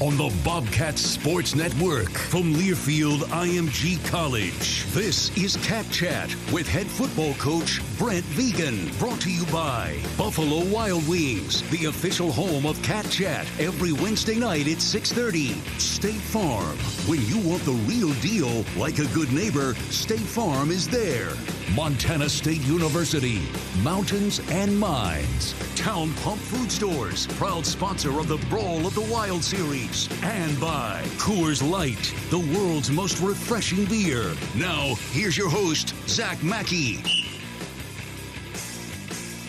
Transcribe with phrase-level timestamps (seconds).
[0.00, 4.84] On the Bobcats Sports Network from Learfield IMG College.
[4.92, 8.96] This is Cat Chat with head football coach Brent Vigen.
[9.00, 13.44] Brought to you by Buffalo Wild Wings, the official home of Cat Chat.
[13.58, 15.56] Every Wednesday night at 6:30.
[15.80, 16.78] State Farm.
[17.08, 21.32] When you want the real deal, like a good neighbor, State Farm is there.
[21.74, 23.42] Montana State University.
[23.82, 25.54] Mountains and Minds.
[25.76, 27.26] Town Pump Food Stores.
[27.26, 30.08] Proud sponsor of the Brawl of the Wild series.
[30.22, 34.34] And by Coors Light, the world's most refreshing beer.
[34.56, 37.02] Now, here's your host, Zach Mackey.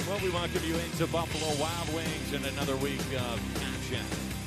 [0.08, 3.40] Well, we welcome you into Buffalo Wild Wings in another week of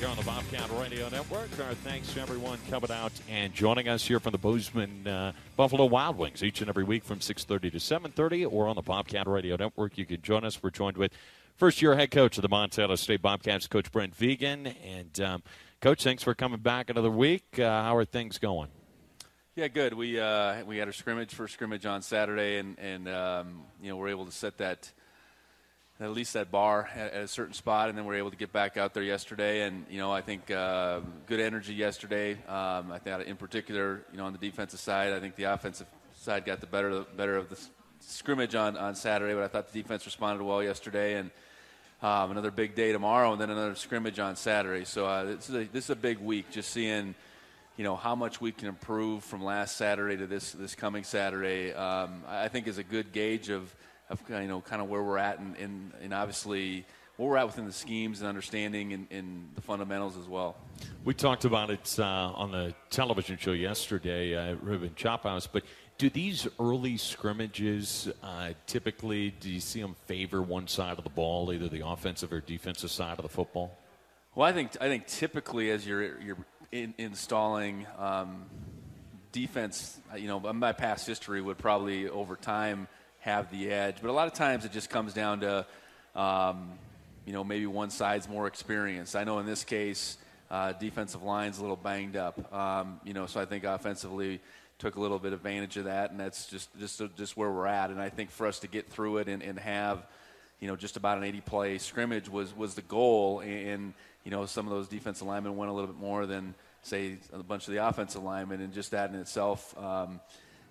[0.02, 1.48] here on the Bobcat Radio Network.
[1.60, 5.84] Our thanks to everyone coming out and joining us here from the Bozeman uh, Buffalo
[5.84, 9.54] Wild Wings each and every week from 6:30 to 7:30, or on the Bobcat Radio
[9.54, 9.96] Network.
[9.96, 10.60] You can join us.
[10.60, 11.12] We're joined with
[11.54, 15.42] first-year head coach of the Montana State Bobcats, Coach Brent Vigen, and um,
[15.80, 17.56] Coach, thanks for coming back another week.
[17.56, 18.70] Uh, how are things going?
[19.54, 19.94] Yeah, good.
[19.94, 23.96] We uh, we had a scrimmage for scrimmage on Saturday, and and um, you know
[23.96, 24.90] we're able to set that
[26.04, 28.52] at least that bar at, at, a certain spot, and then we're able to get
[28.52, 29.62] back out there yesterday.
[29.62, 32.32] And you know, I think uh, good energy yesterday.
[32.48, 35.86] Um, I think in particular, you know, on the defensive side, I think the offensive
[36.16, 37.58] side got the better better of the
[38.00, 41.30] scrimmage on on Saturday, but I thought the defense responded well yesterday, and.
[42.04, 44.84] Um, another big day tomorrow, and then another scrimmage on Saturday.
[44.84, 46.50] So uh, this, is a, this is a big week.
[46.50, 47.14] Just seeing,
[47.76, 51.72] you know, how much we can improve from last Saturday to this this coming Saturday.
[51.72, 53.72] Um, I think is a good gauge of
[54.12, 56.84] of you know kind of where we're at and, and, and obviously
[57.16, 60.56] where we're at within the schemes and understanding and, and the fundamentals as well.
[61.04, 65.64] We talked about it uh, on the television show yesterday, uh, Ruben Chop House, but
[65.98, 71.10] do these early scrimmages uh, typically do you see them favor one side of the
[71.10, 73.78] ball, either the offensive or defensive side of the football?
[74.34, 76.38] Well, I think I think typically as you're you're
[76.72, 78.46] in, installing um,
[79.30, 82.88] defense, you know, my past history would probably over time
[83.22, 83.96] have the edge.
[84.00, 85.66] But a lot of times it just comes down to,
[86.14, 86.70] um,
[87.24, 89.16] you know, maybe one side's more experienced.
[89.16, 90.18] I know in this case,
[90.50, 92.52] uh, defensive line's a little banged up.
[92.52, 94.40] Um, you know, so I think offensively
[94.78, 97.66] took a little bit of advantage of that, and that's just just just where we're
[97.66, 97.90] at.
[97.90, 100.04] And I think for us to get through it and, and have,
[100.60, 103.40] you know, just about an 80 play scrimmage was was the goal.
[103.40, 107.18] And you know, some of those defensive linemen went a little bit more than say
[107.32, 110.20] a bunch of the offensive linemen, and just that in itself, um,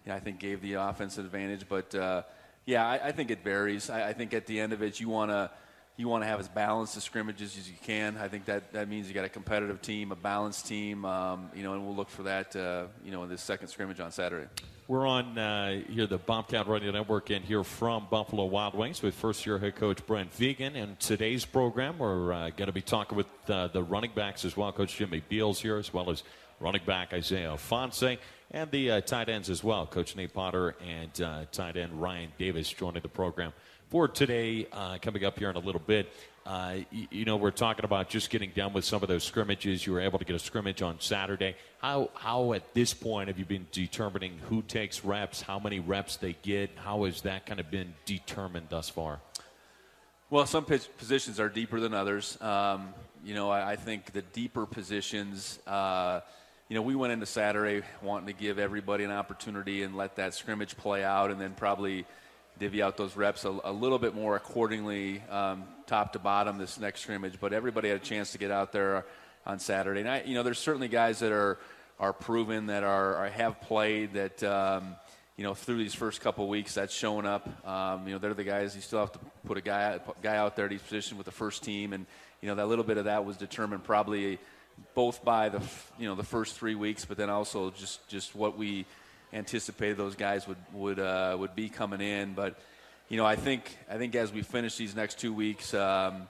[0.06, 1.66] you know, I think gave the offense an advantage.
[1.70, 2.24] But uh,
[2.66, 3.90] yeah, I, I think it varies.
[3.90, 5.50] I, I, think at the end of it, you want to
[5.98, 8.18] you want to have as balanced a scrimmages as you can.
[8.18, 11.64] I think that, that means you got a competitive team, a balanced team, um, you
[11.64, 14.48] know, and we'll look for that, uh, you know, in this second scrimmage on Saturday.
[14.88, 19.14] We're on uh, here the Bobcat Radio Network and here from Buffalo Wild Wings with
[19.14, 20.76] first-year head coach Brent Vigen.
[20.76, 24.58] And today's program, we're uh, going to be talking with uh, the running backs as
[24.58, 24.72] well.
[24.72, 26.24] Coach Jimmy Beals here, as well as
[26.60, 28.18] running back Isaiah Ifanse,
[28.52, 29.86] and the uh, tight ends as well.
[29.88, 33.54] Coach Nate Potter and uh, tight end Ryan Davis joining the program
[33.90, 34.68] for today.
[34.72, 36.12] Uh, coming up here in a little bit.
[36.46, 39.86] Uh, you, you, know, we're talking about just getting done with some of those scrimmages.
[39.86, 41.56] You were able to get a scrimmage on Saturday.
[41.80, 46.18] How, how at this point have you been determining who takes reps, how many reps
[46.18, 46.72] they get?
[46.76, 49.20] How has that kind of been determined thus far?
[50.32, 52.42] Well, some positions are deeper than others.
[52.42, 52.94] Um,
[53.24, 56.22] you know, I, I, think the deeper positions, uh,
[56.72, 60.34] you know, we went into Saturday wanting to give everybody an opportunity and let that
[60.34, 62.06] scrimmage play out, and then probably
[62.60, 66.80] divvy out those reps a, a little bit more accordingly, um, top to bottom, this
[66.80, 67.42] next scrimmage.
[67.42, 69.06] But everybody had a chance to get out there
[69.46, 70.00] on Saturday.
[70.00, 71.58] And I, you know, there's certainly guys that are
[72.00, 74.42] are proven that are, are have played that.
[74.42, 74.96] Um,
[75.38, 77.68] you know, through these first couple weeks, that's showing up.
[77.68, 78.76] Um, you know, they're the guys.
[78.76, 81.32] You still have to put a guy guy out there at each position with the
[81.32, 82.06] first team, and
[82.42, 84.40] you know that little bit of that was determined probably
[84.94, 85.62] both by the
[86.00, 88.86] you know the first three weeks, but then also just just what we
[89.34, 92.34] anticipated those guys would would uh, would be coming in.
[92.34, 92.60] But
[93.10, 96.28] you know, I think I think as we finish these next two weeks, um,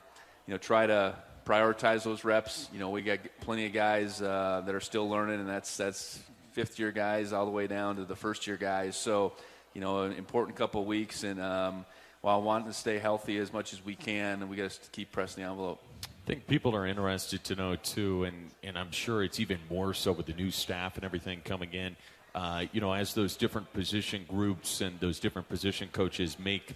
[0.47, 1.15] you know, try to
[1.45, 2.69] prioritize those reps.
[2.73, 6.19] You know, we got plenty of guys uh, that are still learning, and that's that's
[6.51, 8.95] fifth year guys all the way down to the first year guys.
[8.95, 9.33] So,
[9.73, 11.85] you know, an important couple of weeks, and um,
[12.21, 15.43] while wanting to stay healthy as much as we can, we got to keep pressing
[15.43, 15.81] the envelope.
[16.23, 19.93] I think people are interested to know too, and, and I'm sure it's even more
[19.93, 21.95] so with the new staff and everything coming in.
[22.35, 26.75] Uh, you know, as those different position groups and those different position coaches make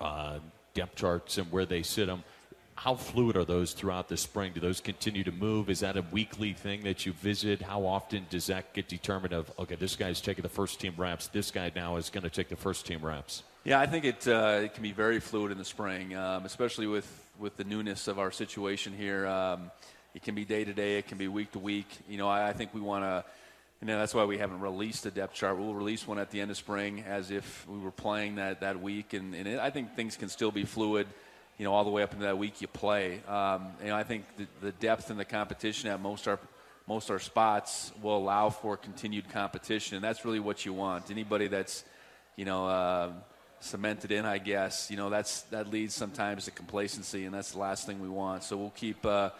[0.00, 0.38] uh,
[0.74, 2.22] depth charts and where they sit them,
[2.76, 4.52] how fluid are those throughout the spring?
[4.52, 5.70] Do those continue to move?
[5.70, 7.62] Is that a weekly thing that you visit?
[7.62, 11.28] How often does that get determined of, okay, this guy's taking the first team reps,
[11.28, 13.42] this guy now is going to take the first team reps?
[13.64, 16.86] Yeah, I think it, uh, it can be very fluid in the spring, um, especially
[16.86, 19.26] with, with the newness of our situation here.
[19.26, 19.70] Um,
[20.14, 21.88] it can be day to day, it can be week to week.
[22.08, 23.24] You know, I, I think we want to
[23.80, 25.58] and that's why we haven't released a depth chart.
[25.58, 28.80] We'll release one at the end of spring as if we were playing that, that
[28.80, 29.12] week.
[29.12, 31.06] And, and it, I think things can still be fluid,
[31.58, 33.20] you know, all the way up into that week you play.
[33.28, 36.38] Um, you know, I think the, the depth in the competition at most our
[36.86, 39.96] most our spots will allow for continued competition.
[39.96, 41.10] And that's really what you want.
[41.10, 41.84] Anybody that's,
[42.36, 43.12] you know, uh,
[43.64, 47.58] cemented in, I guess, you know, that's that leads sometimes to complacency, and that's the
[47.58, 48.44] last thing we want.
[48.44, 49.04] So we'll keep.
[49.04, 49.30] Uh,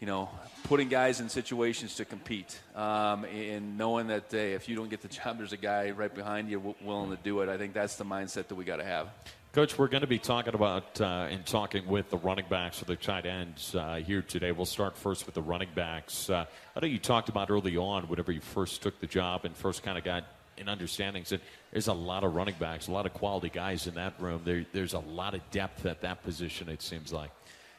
[0.00, 0.28] you know,
[0.64, 5.00] putting guys in situations to compete um, and knowing that hey, if you don't get
[5.00, 7.48] the job, there's a guy right behind you w- willing to do it.
[7.48, 9.10] I think that's the mindset that we got to have.
[9.52, 12.86] Coach, we're going to be talking about uh, and talking with the running backs or
[12.86, 14.50] the tight ends uh, here today.
[14.50, 16.28] We'll start first with the running backs.
[16.28, 19.54] Uh, I know you talked about early on, whenever you first took the job and
[19.54, 20.24] first kind of got
[20.56, 21.40] in understanding that
[21.70, 24.42] there's a lot of running backs, a lot of quality guys in that room.
[24.44, 26.68] There, there's a lot of depth at that position.
[26.68, 27.30] It seems like.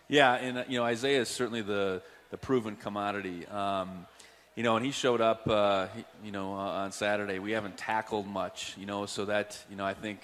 [0.08, 3.46] Yeah, and you know Isaiah is certainly the the proven commodity.
[3.48, 4.06] Um,
[4.56, 5.88] you know, and he showed up, uh,
[6.24, 7.40] you know, uh, on Saturday.
[7.40, 10.20] We haven't tackled much, you know, so that, you know, I think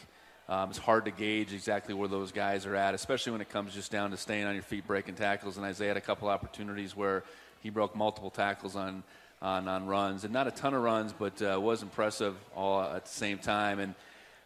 [0.48, 3.74] um, it's hard to gauge exactly where those guys are at, especially when it comes
[3.74, 5.58] just down to staying on your feet, breaking tackles.
[5.58, 7.24] And Isaiah had a couple opportunities where
[7.62, 9.04] he broke multiple tackles on
[9.42, 13.06] on, on runs, and not a ton of runs, but uh, was impressive all at
[13.06, 13.80] the same time.
[13.80, 13.96] And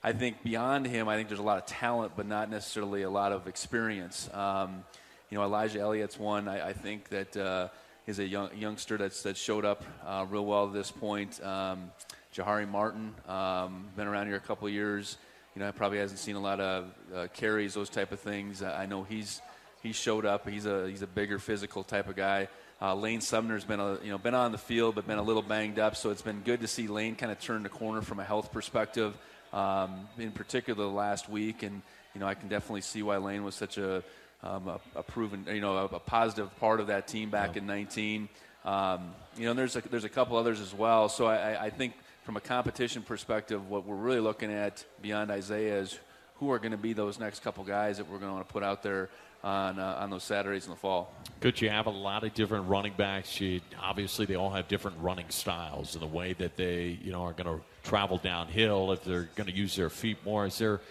[0.04, 3.10] I think beyond him, I think there's a lot of talent, but not necessarily a
[3.10, 4.30] lot of experience.
[4.34, 4.84] Um,
[5.30, 6.48] you know, Elijah Elliott's one.
[6.48, 7.70] I, I think that uh,
[8.06, 11.44] is a young, youngster that's that showed up uh, real well at this point.
[11.44, 11.92] Um,
[12.36, 15.18] Jahari Martin, um, been around here a couple years.
[15.56, 18.62] You know, probably hasn't seen a lot of uh, carries, those type of things.
[18.62, 19.42] I know he's
[19.82, 20.48] he showed up.
[20.48, 22.48] He's a he's a bigger physical type of guy.
[22.84, 25.42] Uh, Lane Sumner's been a, you know been on the field but been a little
[25.42, 28.20] banged up, so it's been good to see Lane kind of turn the corner from
[28.20, 29.18] a health perspective.
[29.54, 31.82] Um, in particular, the last week, and
[32.14, 34.04] you know I can definitely see why Lane was such a
[34.44, 37.62] um, a, a, proven, you know, a, a, positive part of that team back yeah.
[37.62, 38.28] in 19.
[38.66, 41.08] Um, you know, there's a, there's a couple others as well.
[41.08, 45.80] So I, I think from a competition perspective, what we're really looking at beyond Isaiah
[45.80, 45.98] is
[46.36, 48.52] who are going to be those next couple guys that we're going to want to
[48.52, 49.10] put out there
[49.44, 51.14] on uh, on those Saturdays in the fall.
[51.40, 51.62] Good.
[51.62, 53.40] You have a lot of different running backs.
[53.42, 57.24] You, obviously, they all have different running styles and the way that they you know
[57.24, 60.46] are going to travel downhill if they're going to use their feet more.
[60.46, 60.82] Is there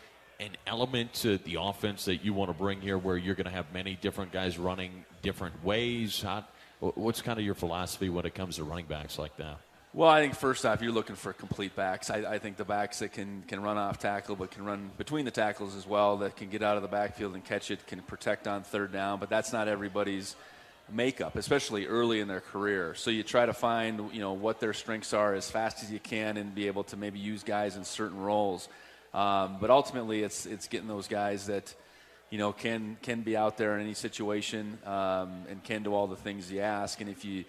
[0.41, 3.53] an element to the offense that you want to bring here where you're going to
[3.53, 6.21] have many different guys running different ways?
[6.23, 6.45] How,
[6.81, 9.59] what's kind of your philosophy when it comes to running backs like that?
[9.95, 12.09] Well, I think first off, you're looking for complete backs.
[12.09, 15.27] I, I, think the backs that can, can run off tackle, but can run between
[15.27, 18.01] the tackles as well, that can get out of the backfield and catch it, can
[18.01, 19.21] protect on third down.
[19.21, 20.35] But that's not everybody's
[20.91, 22.95] makeup, especially early in their career.
[22.95, 26.01] So you try to find you know what their strengths are as fast as you
[26.01, 28.71] can, and be able to maybe use guys in certain roles.
[29.13, 31.75] Um, but ultimately, it's it's getting those guys that
[32.31, 36.07] you know can can be out there in any situation um, and can do all
[36.07, 36.99] the things you ask.
[37.03, 37.45] And if you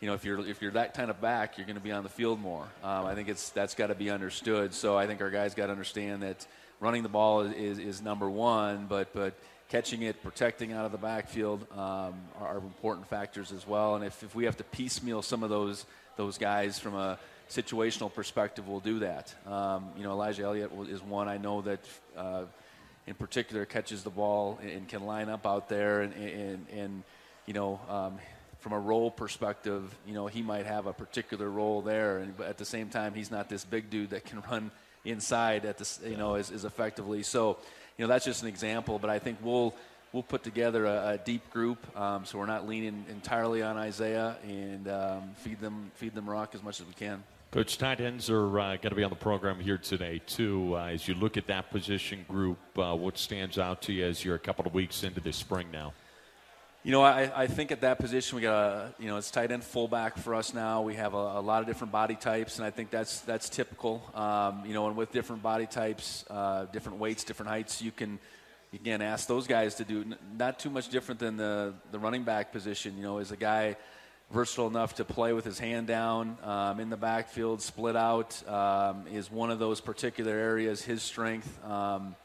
[0.00, 2.04] you know, if you're if you're that kind of back, you're going to be on
[2.04, 2.62] the field more.
[2.84, 4.72] Um, I think it's that's got to be understood.
[4.72, 6.46] So I think our guys got to understand that
[6.80, 9.34] running the ball is, is, is, number one, but but
[9.68, 13.96] catching it, protecting out of the backfield um, are, are, important factors as well.
[13.96, 15.84] And if, if we have to piecemeal some of those
[16.16, 17.18] those guys from a
[17.50, 19.34] situational perspective, we'll do that.
[19.46, 21.80] Um, you know, Elijah Elliott is one I know that.
[22.16, 22.44] Uh,
[23.06, 27.02] in particular, catches the ball and can line up out there, and, and, and
[27.46, 28.18] you know, um,
[28.60, 32.48] from a role perspective, you know, he might have a particular role there, and but
[32.48, 34.70] at the same time, he's not this big dude that can run
[35.04, 37.22] inside at this, you know, as, as effectively.
[37.22, 37.56] So,
[37.96, 38.98] you know, that's just an example.
[38.98, 39.74] But I think we'll
[40.12, 44.36] we'll put together a, a deep group, um, so we're not leaning entirely on Isaiah
[44.42, 47.22] and um, feed them feed them rock as much as we can.
[47.50, 50.76] Coach, tight ends are uh, going to be on the program here today too.
[50.76, 54.22] Uh, as you look at that position group, uh, what stands out to you as
[54.22, 55.94] you're a couple of weeks into this spring now?
[56.88, 59.50] You know, I, I think at that position we got a you know it's tight
[59.50, 60.80] end fullback for us now.
[60.80, 64.02] We have a, a lot of different body types, and I think that's that's typical.
[64.14, 68.18] Um, you know, and with different body types, uh, different weights, different heights, you can
[68.72, 72.52] again ask those guys to do not too much different than the the running back
[72.52, 72.96] position.
[72.96, 73.76] You know, is a guy
[74.30, 79.06] versatile enough to play with his hand down um, in the backfield, split out um,
[79.12, 80.82] is one of those particular areas.
[80.82, 81.62] His strength.
[81.66, 82.16] Um,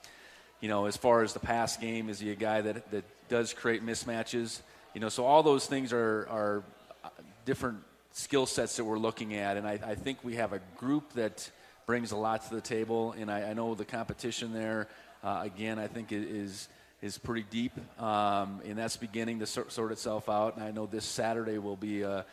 [0.62, 3.03] you know, as far as the pass game, is he a guy that, that
[3.34, 4.62] does create mismatches?
[4.94, 6.63] You know, so all those things are, are
[7.04, 7.10] uh,
[7.46, 7.80] different
[8.12, 9.58] skill sets that we're looking at.
[9.58, 11.50] And I, I, think we have a group that
[11.88, 13.16] brings a lot to the table.
[13.18, 14.88] And I, I know the competition there,
[15.24, 16.70] uh, again, I think is
[17.02, 20.56] is pretty deep, um, and that's beginning to sort, sort, itself out.
[20.56, 22.24] And I know this Saturday will be a,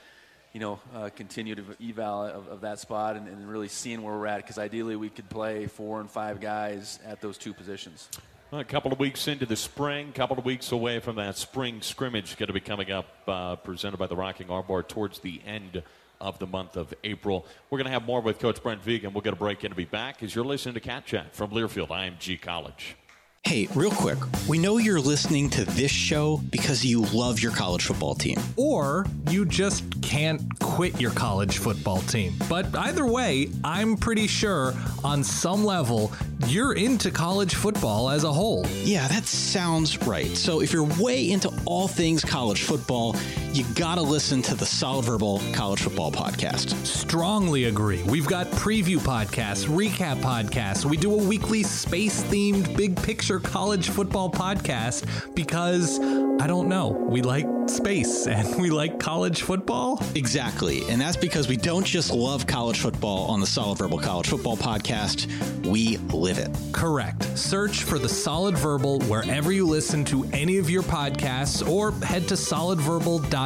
[0.53, 4.29] you know, a continued eval of, of that spot and, and, really seeing where we're
[4.29, 4.37] at.
[4.37, 8.09] Because ideally, we could play four and five guys at those two positions.
[8.53, 11.81] A couple of weeks into the spring, a couple of weeks away from that spring
[11.83, 15.41] scrimmage going to be coming up, uh, presented by the Rockin' R Bar towards the
[15.47, 15.85] end
[16.21, 17.47] of the month of April.
[17.71, 19.13] We're going to have more with Coach Brent Vigen.
[19.13, 21.91] We'll get a break and be back as you're listening to Cat Chat from Learfield
[21.91, 22.97] IMG College.
[23.45, 24.19] Hey, real quick,
[24.49, 28.39] we know you're listening to this show because you love your college football team.
[28.57, 32.35] Or you just can't quit your college football team.
[32.51, 36.13] But either way, I'm pretty sure on some level
[36.47, 38.67] you're into college football as a whole.
[38.83, 40.37] Yeah, that sounds right.
[40.37, 43.17] So if you're way into all things college football,
[43.53, 46.73] you gotta listen to the Solid Verbal College Football Podcast.
[46.87, 48.03] Strongly agree.
[48.05, 50.85] We've got preview podcasts, recap podcasts.
[50.85, 56.89] We do a weekly space themed big picture college football podcast because I don't know.
[56.89, 60.01] We like space and we like college football.
[60.15, 60.89] Exactly.
[60.89, 64.57] And that's because we don't just love college football on the Solid Verbal College Football
[64.59, 65.27] Podcast,
[65.67, 66.57] we live it.
[66.73, 67.37] Correct.
[67.37, 72.29] Search for the Solid Verbal wherever you listen to any of your podcasts or head
[72.29, 73.40] to solidverbal.com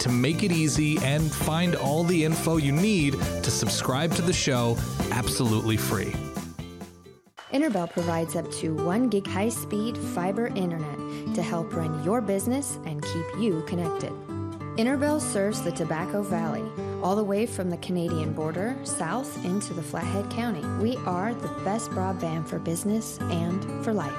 [0.00, 4.32] to make it easy and find all the info you need to subscribe to the
[4.32, 4.76] show
[5.10, 6.12] absolutely free.
[7.52, 12.78] Interbel provides up to 1 gig high speed fiber internet to help run your business
[12.86, 14.12] and keep you connected.
[14.78, 16.64] Interbel serves the Tobacco Valley,
[17.02, 20.66] all the way from the Canadian border south into the Flathead County.
[20.82, 24.12] We are the best broadband for business and for life.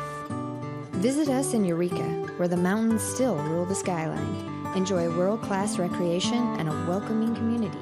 [1.02, 2.04] Visit us in Eureka,
[2.38, 4.53] where the mountains still rule the skyline.
[4.76, 7.78] Enjoy world class recreation and a welcoming community.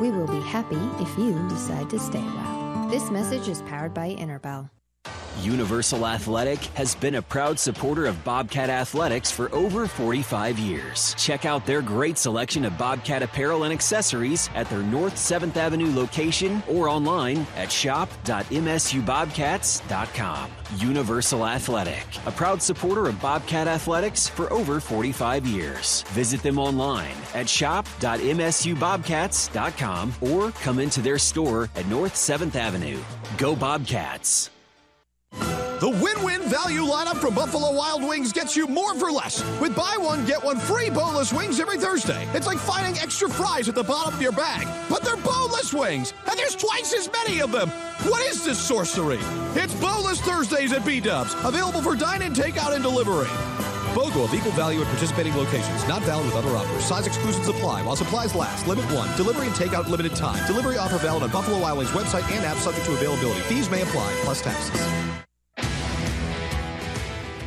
[0.00, 2.88] We will be happy if you decide to stay well.
[2.90, 4.73] This message is powered by Interbel.
[5.42, 11.14] Universal Athletic has been a proud supporter of Bobcat Athletics for over 45 years.
[11.18, 15.92] Check out their great selection of Bobcat apparel and accessories at their North 7th Avenue
[15.94, 20.50] location or online at shop.msubobcats.com.
[20.76, 26.02] Universal Athletic, a proud supporter of Bobcat Athletics for over 45 years.
[26.08, 32.98] Visit them online at shop.msubobcats.com or come into their store at North 7th Avenue.
[33.36, 34.53] Go Bobcats!
[35.84, 39.44] The win-win value lineup from Buffalo Wild Wings gets you more for less.
[39.60, 42.26] With buy one, get one free boneless wings every Thursday.
[42.32, 44.66] It's like finding extra fries at the bottom of your bag.
[44.88, 47.68] But they're boneless wings, and there's twice as many of them.
[48.08, 49.18] What is this sorcery?
[49.60, 51.34] It's Boneless Thursdays at B-Dubs.
[51.44, 53.28] Available for dine-in, takeout, and delivery.
[53.94, 55.86] BOGO of equal value at participating locations.
[55.86, 56.82] Not valid with other offers.
[56.82, 58.66] Size exclusions apply while supplies last.
[58.66, 59.16] Limit 1.
[59.18, 60.46] Delivery and takeout limited time.
[60.46, 63.40] Delivery offer valid on Buffalo Wild Wings website and app subject to availability.
[63.40, 64.80] Fees may apply, plus taxes.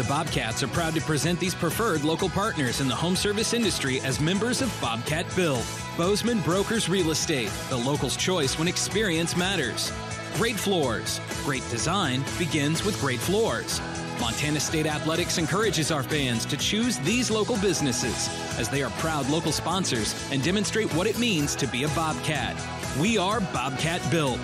[0.00, 4.00] The Bobcats are proud to present these preferred local partners in the home service industry
[4.00, 5.62] as members of Bobcat Build.
[5.98, 9.92] Bozeman Brokers Real Estate, the local's choice when experience matters.
[10.36, 11.20] Great floors.
[11.44, 13.78] Great design begins with great floors.
[14.18, 19.28] Montana State Athletics encourages our fans to choose these local businesses as they are proud
[19.28, 22.56] local sponsors and demonstrate what it means to be a Bobcat.
[22.98, 24.40] We are Bobcat Built.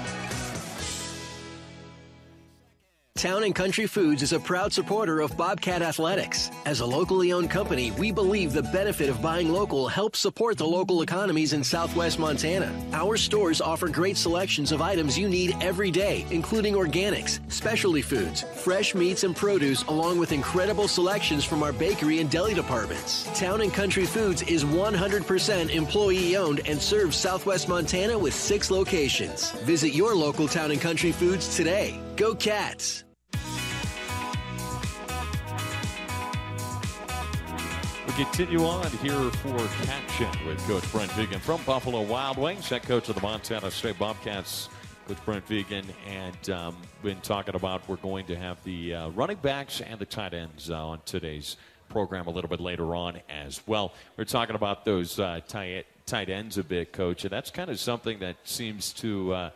[3.16, 6.50] Town and Country Foods is a proud supporter of Bobcat Athletics.
[6.66, 10.66] As a locally owned company, we believe the benefit of buying local helps support the
[10.66, 12.70] local economies in southwest Montana.
[12.92, 18.44] Our stores offer great selections of items you need every day, including organics, specialty foods,
[18.54, 23.25] fresh meats and produce, along with incredible selections from our bakery and deli departments.
[23.38, 29.52] Town and Country Foods is 100% employee owned and serves southwest Montana with six locations.
[29.62, 31.99] Visit your local Town and Country Foods today.
[32.16, 33.05] Go Cats!
[38.06, 39.58] We continue on here for
[40.16, 43.98] Chat with Coach Brent Vigen from Buffalo Wild Wings, head coach of the Montana State
[43.98, 44.68] Bobcats.
[45.08, 49.38] Coach Brent Vigen, and um, been talking about we're going to have the uh, running
[49.38, 51.56] backs and the tight ends uh, on today's
[51.88, 53.92] program a little bit later on as well.
[54.16, 57.80] We're talking about those uh, tight tight ends a bit, Coach, and that's kind of
[57.80, 59.50] something that seems to uh,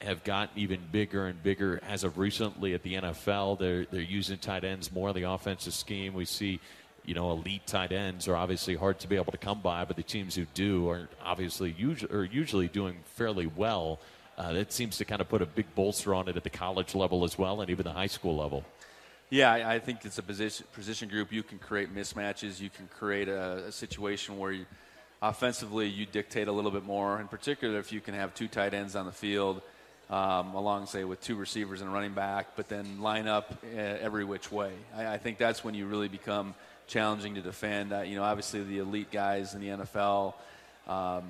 [0.00, 3.58] have gotten even bigger and bigger as of recently at the NFL.
[3.58, 6.12] They're they're using tight ends more in the offensive scheme.
[6.14, 6.60] We see
[7.04, 9.96] you know, elite tight ends are obviously hard to be able to come by, but
[9.96, 14.00] the teams who do are obviously usually, are usually doing fairly well.
[14.36, 16.94] Uh, that seems to kind of put a big bolster on it at the college
[16.94, 18.64] level as well, and even the high school level.
[19.30, 21.32] Yeah, I think it's a position position group.
[21.32, 22.60] You can create mismatches.
[22.60, 24.66] You can create a, a situation where you,
[25.22, 27.20] offensively you dictate a little bit more.
[27.20, 29.62] In particular, if you can have two tight ends on the field,
[30.10, 33.78] um, along say with two receivers and a running back, but then line up uh,
[33.78, 34.72] every which way.
[34.94, 36.54] I, I think that's when you really become
[36.86, 37.92] challenging to defend.
[37.92, 40.34] Uh, you know, obviously the elite guys in the NFL,
[40.86, 41.24] um,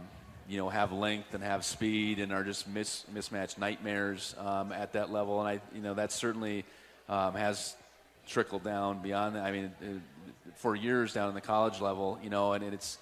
[0.48, 4.92] you know, have length and have speed and are just mis- mismatched nightmares um, at
[4.92, 5.40] that level.
[5.40, 6.64] And I, you know, that certainly
[7.08, 7.74] um, has
[8.26, 9.36] trickled down beyond.
[9.36, 9.44] That.
[9.44, 10.00] I mean, it,
[10.56, 12.98] for years down in the college level, you know, and it's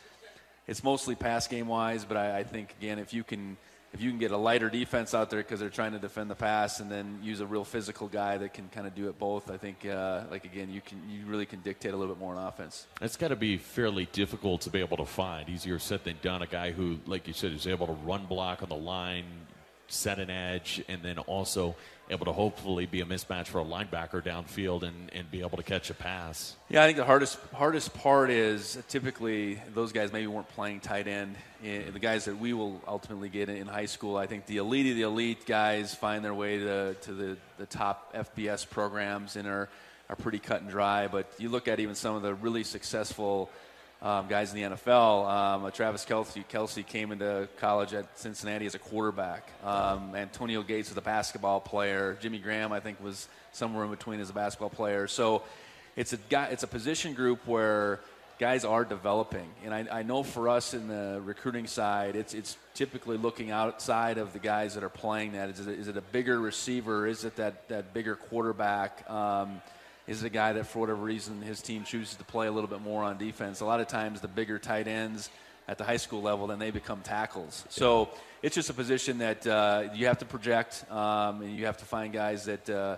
[0.67, 2.05] it's mostly pass game wise.
[2.05, 3.57] But I, I think again, if you can
[3.93, 6.35] if you can get a lighter defense out there because they're trying to defend the
[6.35, 9.51] pass and then use a real physical guy that can kind of do it both,
[9.51, 12.35] I think, uh, like again, you can you really can dictate a little bit more
[12.35, 12.87] on offense.
[13.01, 15.49] It's got to be fairly difficult to be able to find.
[15.49, 16.43] Easier said than done.
[16.43, 19.25] A guy who, like you said, is able to run block on the line,
[19.93, 21.75] set an edge, and then also
[22.11, 25.63] able to hopefully be a mismatch for a linebacker downfield and, and be able to
[25.63, 26.57] catch a pass.
[26.69, 31.07] Yeah, I think the hardest hardest part is typically those guys maybe weren't playing tight
[31.07, 31.37] end.
[31.65, 34.91] Eh, the guys that we will ultimately get in high school, I think the elite
[34.91, 39.47] of the elite guys find their way to, to the, the top FBS programs and
[39.47, 39.69] are,
[40.09, 41.07] are pretty cut and dry.
[41.07, 43.51] But you look at even some of the really successful–
[44.03, 45.29] um, guys in the NFL.
[45.29, 49.49] Um, Travis Kelsey, Kelce came into college at Cincinnati as a quarterback.
[49.65, 52.19] Um, Antonio Gates was a basketball player.
[52.21, 55.07] Jimmy Graham, I think, was somewhere in between as a basketball player.
[55.07, 55.43] So
[55.95, 58.01] it's a guy, it's a position group where
[58.39, 59.49] guys are developing.
[59.65, 64.19] And I, I, know for us in the recruiting side, it's it's typically looking outside
[64.19, 65.51] of the guys that are playing that.
[65.51, 67.07] Is it, is it a bigger receiver?
[67.07, 69.09] Is it that, that bigger quarterback?
[70.09, 72.83] Is a guy that, for whatever reason, his team chooses to play a little bit
[72.83, 73.61] more on defense.
[73.61, 75.31] A lot of times, the bigger tight ends
[75.69, 77.65] at the high school level, then they become tackles.
[77.69, 78.11] So
[78.43, 81.85] it's just a position that uh, you have to project, um, and you have to
[81.85, 82.97] find guys that uh,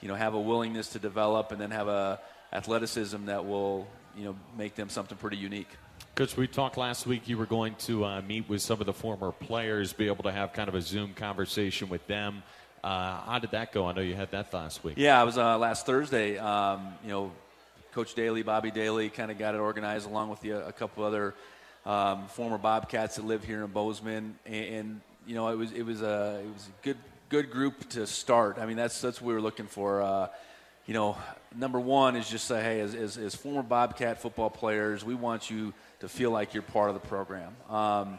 [0.00, 2.20] you know have a willingness to develop, and then have a
[2.52, 3.86] athleticism that will
[4.16, 5.68] you know make them something pretty unique.
[6.14, 8.92] Because we talked last week, you were going to uh, meet with some of the
[8.92, 12.42] former players, be able to have kind of a Zoom conversation with them.
[12.82, 13.86] Uh, how did that go?
[13.86, 14.94] I know you had that last week.
[14.96, 16.38] Yeah, it was uh, last Thursday.
[16.38, 17.32] Um, you know,
[17.92, 21.34] Coach Daly, Bobby Daly, kind of got it organized along with the, a couple other
[21.84, 25.82] um, former Bobcats that live here in Bozeman, and, and, you know, it was it
[25.82, 26.96] was a it was a good
[27.28, 28.58] good group to start.
[28.58, 30.02] I mean, that's that's what we were looking for.
[30.02, 30.28] Uh,
[30.86, 31.16] you know,
[31.54, 35.48] number one is just say, hey, as, as, as, former Bobcat football players, we want
[35.48, 37.54] you to feel like you're part of the program.
[37.68, 38.18] Um,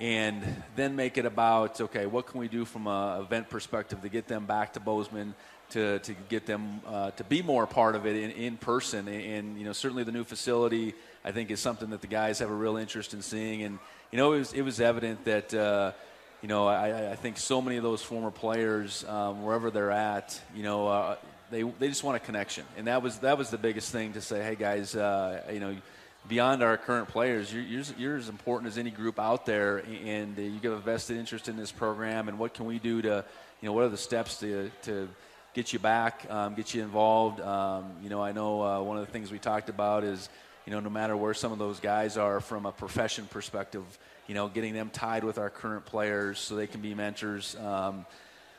[0.00, 0.42] and
[0.76, 4.26] then make it about okay, what can we do from an event perspective to get
[4.26, 5.34] them back to Bozeman,
[5.70, 9.08] to, to get them uh, to be more a part of it in, in person.
[9.08, 12.50] And, you know, certainly the new facility, I think, is something that the guys have
[12.50, 13.62] a real interest in seeing.
[13.62, 13.78] And,
[14.10, 15.92] you know, it was, it was evident that, uh,
[16.42, 20.40] you know, I, I think so many of those former players, um, wherever they're at,
[20.54, 21.16] you know, uh,
[21.50, 22.64] they, they just want a connection.
[22.76, 25.76] And that was, that was the biggest thing to say, hey, guys, uh, you know,
[26.28, 30.38] beyond our current players, you're, you're, you're, as important as any group out there, and
[30.38, 32.28] uh, you have a vested interest in this program.
[32.28, 33.24] And what can we do to,
[33.60, 35.08] you know, what are the steps to, to
[35.54, 37.40] get you back, um, get you involved?
[37.40, 40.28] Um, you know, I know uh, one of the things we talked about is,
[40.66, 43.82] you know, no matter where some of those guys are from a profession perspective,
[44.26, 47.56] you know, getting them tied with our current players so they can be mentors.
[47.56, 48.06] Um,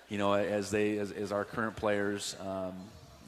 [0.09, 2.73] you know, as they as, as our current players, um,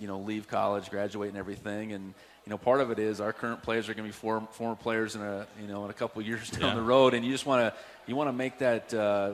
[0.01, 2.13] you know, leave college, graduate, and everything, and
[2.45, 4.75] you know, part of it is our current players are going to be form, former
[4.75, 6.75] players in a you know in a couple years down yeah.
[6.75, 9.31] the road, and you just want to you want to make that uh,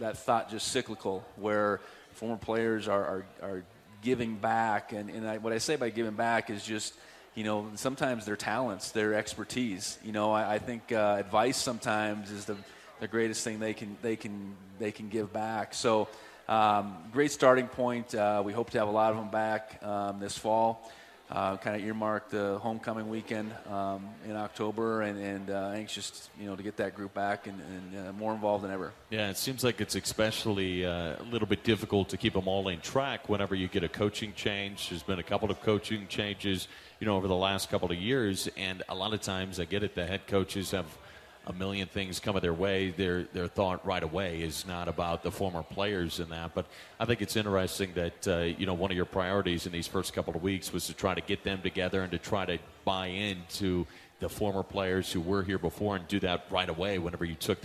[0.00, 1.80] that thought just cyclical, where
[2.12, 3.64] former players are are, are
[4.02, 6.94] giving back, and and I, what I say by giving back is just
[7.34, 9.98] you know sometimes their talents, their expertise.
[10.04, 12.56] You know, I, I think uh, advice sometimes is the
[13.00, 15.74] the greatest thing they can they can they can give back.
[15.74, 16.08] So.
[16.48, 18.16] Um, great starting point.
[18.16, 20.90] Uh, we hope to have a lot of them back um, this fall
[21.32, 26.46] uh, kind of earmarked the homecoming weekend um, in October, and, and uh, anxious, you
[26.46, 28.92] know, to get that group back and, and uh, more involved than ever.
[29.10, 32.68] Yeah, it seems like it's especially uh, a little bit difficult to keep them all
[32.68, 34.90] in track whenever you get a coaching change.
[34.90, 36.68] There's been a couple of coaching changes,
[37.00, 39.82] you know, over the last couple of years, and a lot of times I get
[39.82, 39.94] it.
[39.94, 40.86] The head coaches have
[41.46, 45.30] a million things coming their way, their their thought right away is not about the
[45.30, 46.54] former players in that.
[46.54, 46.66] But
[47.00, 50.14] I think it's interesting that uh, you know one of your priorities in these first
[50.14, 53.06] couple of weeks was to try to get them together and to try to buy
[53.06, 53.86] into
[54.20, 56.98] the former players who were here before and do that right away.
[56.98, 57.58] Whenever you took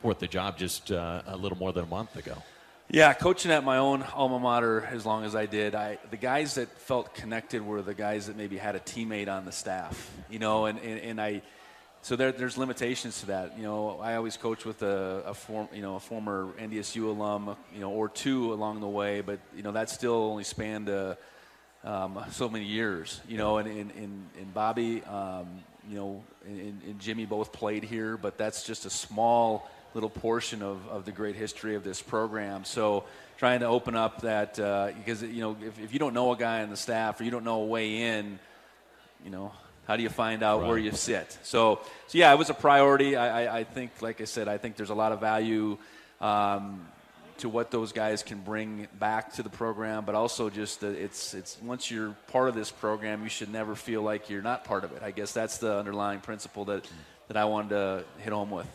[0.00, 2.42] forth the job just uh, a little more than a month ago.
[2.90, 6.56] Yeah, coaching at my own alma mater as long as I did, I the guys
[6.56, 10.38] that felt connected were the guys that maybe had a teammate on the staff, you
[10.38, 11.40] know, and, and, and I
[12.04, 13.56] so there, there's limitations to that.
[13.56, 17.54] You know, I always coach with a, a form, you know, a former NDSU alum,
[17.72, 21.14] you know, or two along the way, but you know that still only spanned uh,
[21.84, 23.20] um, so many years.
[23.28, 25.46] You know, and and, and, Bobby, um,
[25.88, 30.60] you know, and, and, Jimmy both played here, but that's just a small little portion
[30.60, 32.64] of, of the great history of this program.
[32.64, 33.04] So
[33.38, 36.36] trying to open up that uh, because you know if, if you don't know a
[36.36, 38.40] guy on the staff or you don't know a way in,
[39.24, 39.52] you know
[39.86, 40.68] how do you find out right.
[40.68, 41.38] where you sit?
[41.42, 43.16] So, so yeah, it was a priority.
[43.16, 45.76] I, I, I, think, like I said, I think there's a lot of value
[46.20, 46.86] um,
[47.38, 51.34] to what those guys can bring back to the program, but also just that it's
[51.34, 54.84] it's once you're part of this program, you should never feel like you're not part
[54.84, 55.02] of it.
[55.02, 56.88] I guess that's the underlying principle that
[57.26, 58.66] that I wanted to hit home with.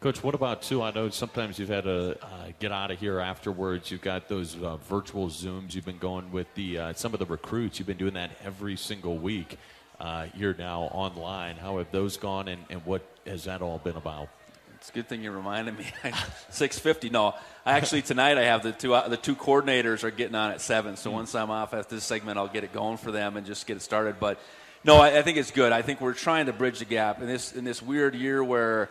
[0.00, 0.82] Coach, what about too?
[0.82, 2.26] I know sometimes you've had to uh,
[2.58, 3.90] get out of here afterwards.
[3.90, 5.74] You've got those uh, virtual zooms.
[5.74, 7.78] You've been going with the uh, some of the recruits.
[7.78, 9.56] You've been doing that every single week
[10.00, 11.56] uh, you're now online.
[11.56, 14.28] How have those gone, and, and what has that all been about?
[14.76, 15.84] It's a good thing you reminded me.
[16.50, 17.10] 6:50.
[17.10, 20.52] No, I actually tonight I have the two uh, the two coordinators are getting on
[20.52, 20.96] at seven.
[20.96, 23.46] So mm once I'm off at this segment, I'll get it going for them and
[23.46, 24.20] just get it started.
[24.20, 24.38] But
[24.84, 25.72] no, I, I, think it's good.
[25.72, 28.90] I think we're trying to bridge the gap in this in this weird year where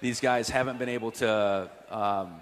[0.00, 1.70] these guys haven't been able to.
[1.90, 2.36] Um,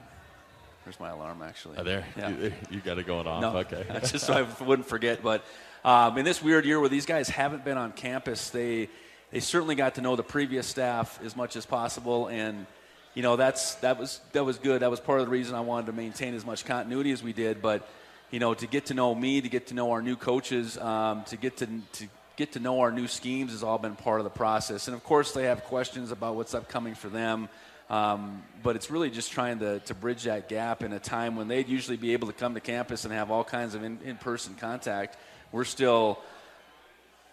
[0.84, 1.78] There's my alarm, actually.
[1.78, 2.28] Oh, there, yeah.
[2.28, 3.40] you, you got it going off.
[3.40, 5.22] No, okay, just so I wouldn't forget.
[5.22, 5.44] But
[5.84, 8.88] um, in this weird year where these guys haven't been on campus, they
[9.32, 12.66] they certainly got to know the previous staff as much as possible, and
[13.14, 14.82] you know that's that was that was good.
[14.82, 17.32] That was part of the reason I wanted to maintain as much continuity as we
[17.32, 17.60] did.
[17.60, 17.88] But
[18.30, 21.24] you know, to get to know me, to get to know our new coaches, um,
[21.24, 24.24] to get to to get to know our new schemes has all been part of
[24.24, 24.86] the process.
[24.86, 27.48] And of course, they have questions about what's upcoming for them.
[27.90, 31.48] Um, but it's really just trying to, to bridge that gap in a time when
[31.48, 34.54] they'd usually be able to come to campus and have all kinds of in, in-person
[34.54, 35.18] contact
[35.52, 36.18] we're still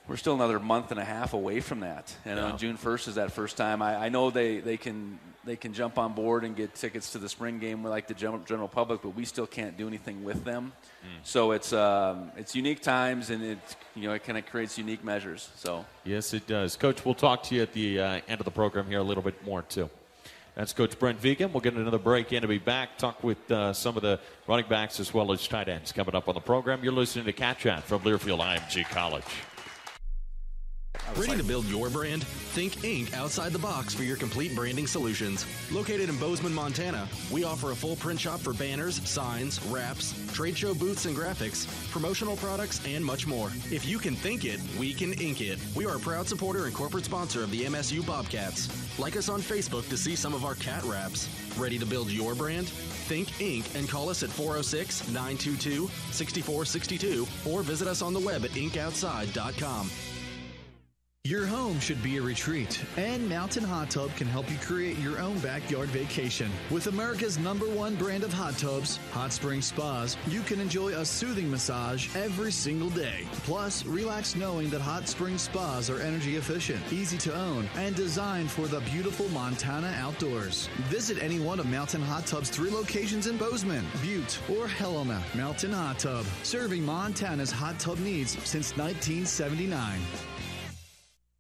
[0.10, 2.14] we're still another month and a half away from that.
[2.26, 2.46] And yeah.
[2.46, 3.84] on June 1st is that first time.
[3.84, 7.20] I, I, know they, they can they can jump on board and get tickets to
[7.20, 10.44] the spring game like the general, general public, but we still can't do anything with
[10.44, 10.74] them.
[11.04, 11.08] Mm.
[11.24, 13.60] So it's um, it's unique times and it
[13.96, 15.50] you know it kind of creates unique measures.
[15.56, 16.76] So yes, it does.
[16.76, 19.24] Coach, we'll talk to you at the uh, end of the program here a little
[19.24, 19.90] bit more too.
[20.60, 21.54] That's Coach Brent Vigen.
[21.54, 24.68] We'll get another break in to be back, talk with uh, some of the running
[24.68, 26.84] backs as well as tight ends coming up on the program.
[26.84, 29.24] You're listening to Cat Chat from Learfield IMG College.
[31.18, 32.24] Ready to build your brand?
[32.54, 33.14] Think Inc.
[33.14, 35.46] outside the box for your complete branding solutions.
[35.72, 40.58] Located in Bozeman, Montana, we offer a full print shop for banners, signs, wraps, trade
[40.58, 43.52] show booths and graphics, promotional products, and much more.
[43.72, 45.60] If you can think it, we can ink it.
[45.76, 48.70] We are a proud supporter and corporate sponsor of the MSU Bobcats.
[48.98, 51.28] Like us on Facebook to see some of our cat wraps.
[51.58, 52.68] Ready to build your brand?
[53.08, 53.76] Think Inc.
[53.76, 59.90] and call us at 406 922 6462 or visit us on the web at inkoutside.com.
[61.26, 65.20] Your home should be a retreat, and Mountain Hot Tub can help you create your
[65.20, 66.50] own backyard vacation.
[66.72, 71.04] With America's number one brand of hot tubs, Hot Spring Spas, you can enjoy a
[71.04, 73.28] soothing massage every single day.
[73.44, 78.50] Plus, relax knowing that Hot Spring Spas are energy efficient, easy to own, and designed
[78.50, 80.70] for the beautiful Montana outdoors.
[80.88, 85.22] Visit any one of Mountain Hot Tub's three locations in Bozeman, Butte, or Helena.
[85.36, 90.00] Mountain Hot Tub, serving Montana's hot tub needs since 1979.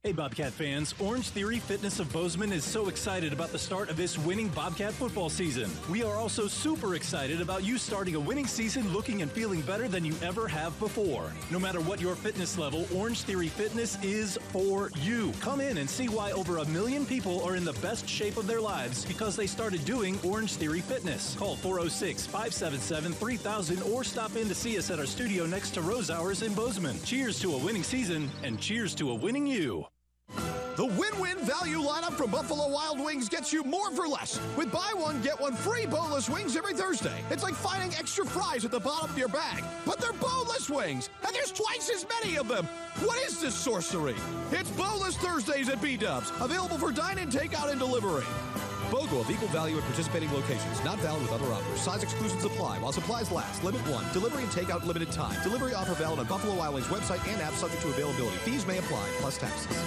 [0.01, 0.95] Hey, Bobcat fans.
[0.97, 4.93] Orange Theory Fitness of Bozeman is so excited about the start of this winning Bobcat
[4.93, 5.69] football season.
[5.87, 9.89] We are also super excited about you starting a winning season looking and feeling better
[9.89, 11.33] than you ever have before.
[11.51, 15.33] No matter what your fitness level, Orange Theory Fitness is for you.
[15.41, 18.47] Come in and see why over a million people are in the best shape of
[18.47, 21.35] their lives because they started doing Orange Theory Fitness.
[21.35, 25.81] Call 406 577 3000 or stop in to see us at our studio next to
[25.81, 26.97] Rosauers in Bozeman.
[27.03, 29.85] Cheers to a winning season and cheers to a winning you.
[30.79, 34.39] The win-win value lineup from Buffalo Wild Wings gets you more for less.
[34.55, 37.21] With buy one, get one free boneless wings every Thursday.
[37.29, 41.09] It's like finding extra fries at the bottom of your bag, but they're boneless wings,
[41.27, 42.65] and there's twice as many of them.
[43.03, 44.15] What is this sorcery?
[44.51, 48.23] It's Boneless Thursdays at B-Dubs, available for dine-in, takeout, and delivery.
[48.89, 50.81] BOGO of equal value at participating locations.
[50.85, 51.81] Not valid with other offers.
[51.81, 53.65] Size exclusions apply while supplies last.
[53.65, 54.13] Limit 1.
[54.13, 55.35] Delivery and takeout limited time.
[55.43, 58.37] Delivery offer valid on Buffalo Wild Wings website and app subject to availability.
[58.37, 59.77] Fees may apply, plus taxes.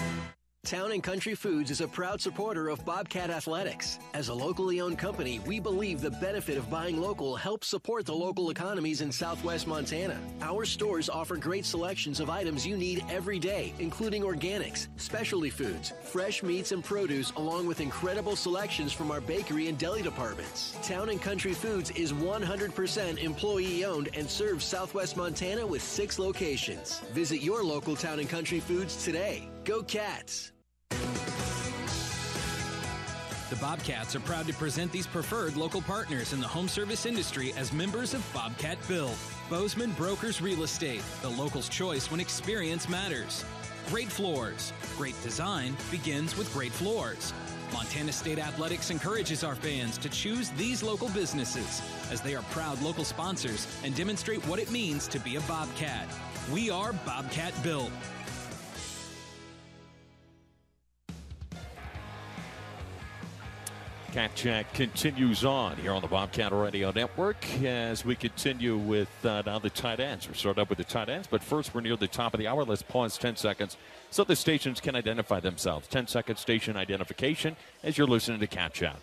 [0.64, 3.98] Town and Country Foods is a proud supporter of Bobcat Athletics.
[4.14, 8.14] As a locally owned company, we believe the benefit of buying local helps support the
[8.14, 10.20] local economies in southwest Montana.
[10.40, 15.94] Our stores offer great selections of items you need every day, including organics, specialty foods,
[16.05, 20.77] fresh meats and produce, along with incredible selections from our bakery and deli departments.
[20.81, 27.01] Town and Country Foods is 100% employee owned and serves southwest Montana with six locations.
[27.12, 29.48] Visit your local Town and Country Foods today.
[29.64, 30.51] Go Cats!
[33.50, 37.52] The Bobcats are proud to present these preferred local partners in the home service industry
[37.57, 39.16] as members of Bobcat Build.
[39.50, 43.44] Bozeman Brokers Real Estate, the local's choice when experience matters.
[43.88, 44.72] Great floors.
[44.96, 47.35] Great design begins with great floors.
[47.72, 52.81] Montana State Athletics encourages our fans to choose these local businesses as they are proud
[52.81, 56.09] local sponsors and demonstrate what it means to be a Bobcat.
[56.50, 57.90] We are Bobcat Built.
[64.12, 69.42] Cat Chat continues on here on the Bobcat Radio Network as we continue with uh,
[69.46, 70.29] now the tight ends.
[70.29, 72.46] We're starting up with the tight ends, but first we're near the top of the
[72.46, 72.62] hour.
[72.62, 73.79] Let's pause 10 seconds
[74.11, 75.88] so the stations can identify themselves.
[75.88, 78.98] 10 second station identification as you're listening to Cat Chat.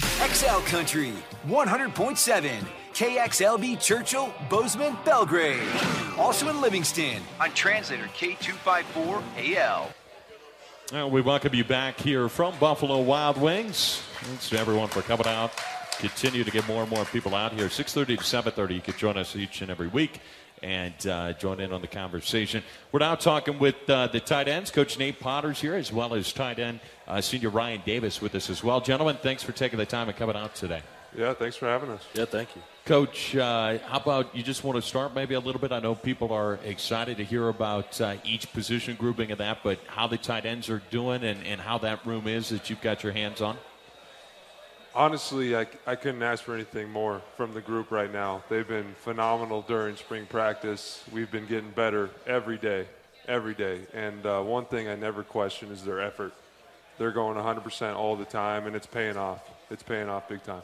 [0.00, 1.12] XL Country
[1.48, 5.68] 100.7 KXLB Churchill, Bozeman, Belgrade.
[6.16, 9.88] Also in Livingston on translator K254AL.
[10.92, 14.02] Well, we welcome you back here from Buffalo Wild Wings.
[14.20, 15.50] Thanks to everyone for coming out.
[15.98, 17.68] Continue to get more and more people out here.
[17.68, 18.76] 6:30 to 7:30.
[18.76, 20.20] You can join us each and every week
[20.62, 22.62] and uh, join in on the conversation.
[22.92, 24.70] We're now talking with uh, the tight ends.
[24.70, 28.48] Coach Nate Potter's here, as well as tight end uh, senior Ryan Davis with us
[28.48, 28.80] as well.
[28.80, 30.82] Gentlemen, thanks for taking the time and coming out today.
[31.18, 32.06] Yeah, thanks for having us.
[32.14, 32.62] Yeah, thank you.
[32.86, 35.72] Coach, uh, how about you just want to start maybe a little bit?
[35.72, 39.80] I know people are excited to hear about uh, each position grouping of that, but
[39.88, 43.02] how the tight ends are doing and, and how that room is that you've got
[43.02, 43.58] your hands on?
[44.94, 48.44] Honestly, I, I couldn't ask for anything more from the group right now.
[48.48, 51.02] They've been phenomenal during spring practice.
[51.10, 52.86] We've been getting better every day,
[53.26, 53.80] every day.
[53.94, 56.34] And uh, one thing I never question is their effort.
[56.98, 59.42] They're going 100% all the time, and it's paying off.
[59.72, 60.62] It's paying off big time.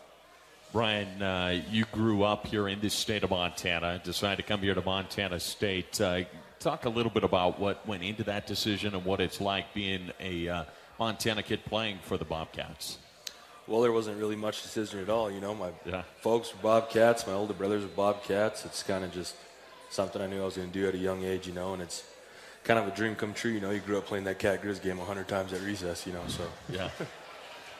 [0.72, 4.74] Brian, uh, you grew up here in this state of Montana, decided to come here
[4.74, 6.00] to Montana State.
[6.00, 6.22] Uh,
[6.60, 10.10] talk a little bit about what went into that decision and what it's like being
[10.18, 10.64] a uh,
[10.98, 12.96] Montana kid playing for the Bobcats.
[13.66, 15.30] Well, there wasn't really much decision at all.
[15.30, 16.04] You know, my yeah.
[16.22, 18.64] folks were Bobcats, my older brothers were Bobcats.
[18.64, 19.36] It's kind of just
[19.90, 21.82] something I knew I was going to do at a young age, you know, and
[21.82, 22.02] it's
[22.64, 23.50] kind of a dream come true.
[23.50, 26.14] You know, you grew up playing that cat grizz game 100 times at recess, you
[26.14, 26.44] know, so.
[26.70, 26.88] Yeah.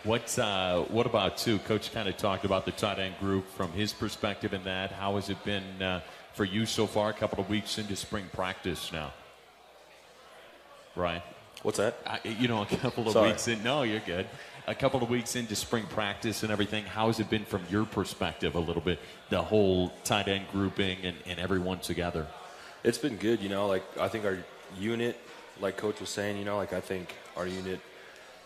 [0.04, 1.60] What uh, what about too?
[1.60, 4.90] Coach kind of talked about the tight end group from his perspective in that.
[4.90, 6.00] How has it been uh,
[6.34, 7.10] for you so far?
[7.10, 9.12] A couple of weeks into spring practice now.
[10.96, 11.22] Right.
[11.62, 11.94] What's that?
[12.04, 13.28] I, you know, a couple of Sorry.
[13.28, 13.62] weeks in.
[13.62, 14.26] No, you're good.
[14.66, 16.84] A couple of weeks into spring practice and everything.
[16.84, 18.56] How has it been from your perspective?
[18.56, 18.98] A little bit,
[19.30, 22.26] the whole tight end grouping and, and everyone together.
[22.82, 23.68] It's been good, you know.
[23.68, 24.38] Like I think our
[24.76, 25.16] unit,
[25.60, 27.80] like Coach was saying, you know, like I think our unit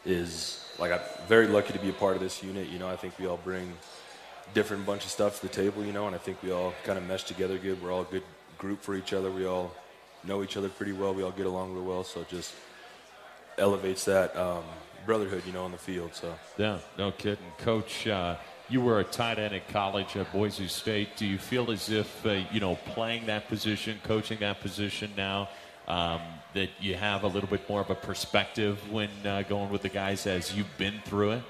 [0.06, 2.68] is like I'm very lucky to be a part of this unit.
[2.68, 3.72] You know, I think we all bring
[4.54, 6.96] different bunch of stuff to the table, you know, and I think we all kind
[6.96, 7.82] of mesh together good.
[7.82, 8.22] We're all a good
[8.58, 9.30] group for each other.
[9.30, 9.72] We all
[10.24, 11.12] know each other pretty well.
[11.12, 12.54] We all get along real well, so it just
[13.58, 14.64] elevates that um,
[15.04, 16.14] brotherhood, you know, on the field.
[16.14, 17.44] So Yeah, no kidding.
[17.58, 18.36] Coach, uh,
[18.68, 21.16] you were a tight end at college at Boise State.
[21.16, 25.48] Do you feel as if, uh, you know, playing that position, coaching that position now,
[25.88, 26.20] um,
[26.54, 29.88] that you have a little bit more of a perspective when uh, going with the
[29.88, 31.42] guys as you've been through it?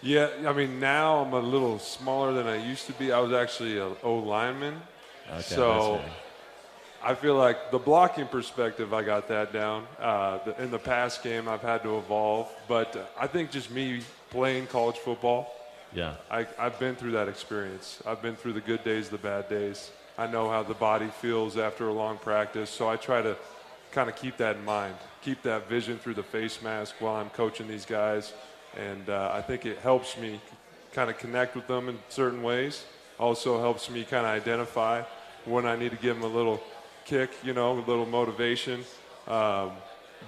[0.00, 3.10] Yeah, I mean now I'm a little smaller than I used to be.
[3.12, 4.80] I was actually an a O lineman,
[5.28, 6.00] Okay, so
[7.02, 9.86] I feel like the blocking perspective I got that down.
[9.98, 13.70] Uh, the, in the past game, I've had to evolve, but uh, I think just
[13.70, 15.52] me playing college football,
[15.92, 16.14] Yeah.
[16.30, 18.00] I, I've been through that experience.
[18.06, 19.90] I've been through the good days, the bad days.
[20.18, 23.36] I know how the body feels after a long practice, so I try to
[23.92, 27.30] kind of keep that in mind, keep that vision through the face mask while I'm
[27.30, 28.32] coaching these guys,
[28.76, 30.40] and uh, I think it helps me
[30.92, 32.84] kind of connect with them in certain ways.
[33.20, 35.02] Also helps me kind of identify
[35.44, 36.60] when I need to give them a little
[37.04, 38.84] kick, you know, a little motivation.
[39.28, 39.70] Um,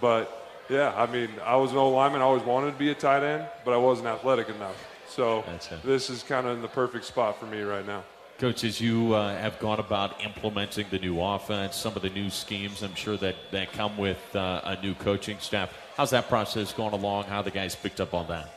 [0.01, 2.21] but yeah, I mean, I was an old lineman.
[2.21, 4.77] I always wanted to be a tight end, but I wasn't athletic enough.
[5.09, 5.45] So
[5.85, 8.05] this is kind of in the perfect spot for me right now.
[8.41, 12.31] Coach, as you uh, have gone about implementing the new offense, some of the new
[12.31, 15.75] schemes, I'm sure that, that come with uh, a new coaching staff.
[15.95, 17.25] How's that process going along?
[17.25, 18.49] How the guys picked up on that?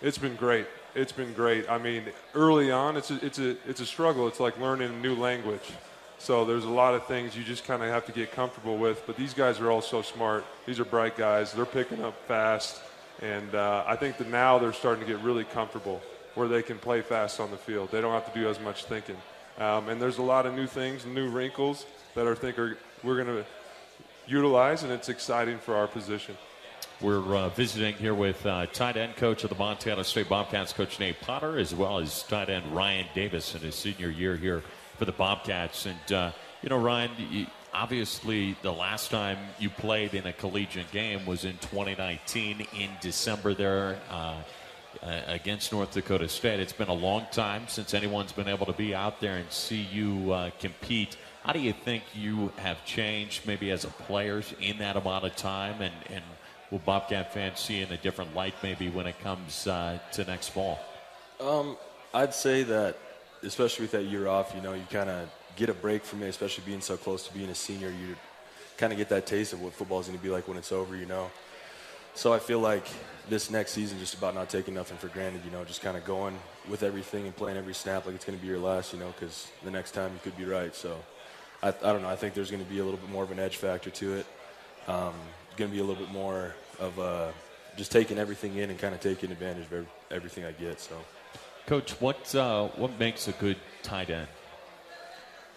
[0.00, 0.66] It's been great.
[0.94, 1.68] It's been great.
[1.68, 4.26] I mean, early on, it's a, it's a, it's a struggle.
[4.26, 5.72] It's like learning a new language.
[6.16, 9.02] So there's a lot of things you just kind of have to get comfortable with.
[9.06, 10.46] But these guys are all so smart.
[10.64, 11.52] These are bright guys.
[11.52, 12.80] They're picking up fast.
[13.20, 16.00] And uh, I think that now they're starting to get really comfortable
[16.34, 17.90] where they can play fast on the field.
[17.90, 19.16] They don't have to do as much thinking.
[19.58, 23.22] Um, and there's a lot of new things, new wrinkles that I think are, we're
[23.22, 23.44] going to
[24.26, 26.36] utilize, and it's exciting for our position.
[27.00, 30.98] We're uh, visiting here with uh, tight end coach of the Montana State Bobcats, Coach
[31.00, 34.62] Nate Potter, as well as tight end Ryan Davis in his senior year here
[34.96, 35.86] for the Bobcats.
[35.86, 41.26] And, uh, you know, Ryan, obviously the last time you played in a collegiate game
[41.26, 43.98] was in 2019 in December there.
[45.02, 46.60] Uh, against North Dakota State.
[46.60, 49.82] It's been a long time since anyone's been able to be out there and see
[49.82, 51.16] you uh, compete.
[51.44, 55.36] How do you think you have changed, maybe as a player, in that amount of
[55.36, 55.82] time?
[55.82, 56.24] And, and
[56.70, 60.48] will Bobcat fans see in a different light, maybe when it comes uh, to next
[60.50, 60.78] fall?
[61.38, 61.76] Um,
[62.14, 62.96] I'd say that,
[63.42, 66.28] especially with that year off, you know, you kind of get a break from it,
[66.28, 67.88] especially being so close to being a senior.
[67.88, 68.16] You
[68.78, 70.72] kind of get that taste of what football is going to be like when it's
[70.72, 71.30] over, you know.
[72.14, 72.86] So I feel like
[73.28, 76.04] this next season just about not taking nothing for granted, you know, just kind of
[76.04, 78.98] going with everything and playing every snap like it's going to be your last, you
[78.98, 80.74] know, because the next time you could be right.
[80.74, 80.98] So
[81.62, 82.08] I, I don't know.
[82.08, 84.14] I think there's going to be a little bit more of an edge factor to
[84.14, 84.26] it.
[84.86, 85.14] Um,
[85.56, 87.28] going to be a little bit more of uh,
[87.76, 90.80] just taking everything in and kind of taking advantage of every, everything I get.
[90.80, 90.96] So,
[91.66, 94.28] Coach, what uh, what makes a good tight end?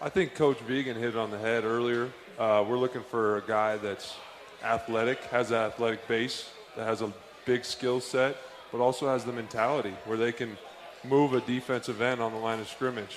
[0.00, 2.10] I think Coach Vigen hit it on the head earlier.
[2.38, 4.14] Uh, we're looking for a guy that's
[4.62, 7.12] athletic, has an athletic base, that has a
[7.48, 8.36] big skill set,
[8.70, 10.56] but also has the mentality where they can
[11.02, 13.16] move a defensive end on the line of scrimmage,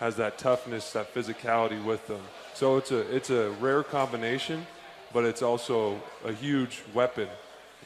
[0.00, 2.20] has that toughness, that physicality with them.
[2.54, 4.66] So it's a it's a rare combination,
[5.12, 7.28] but it's also a huge weapon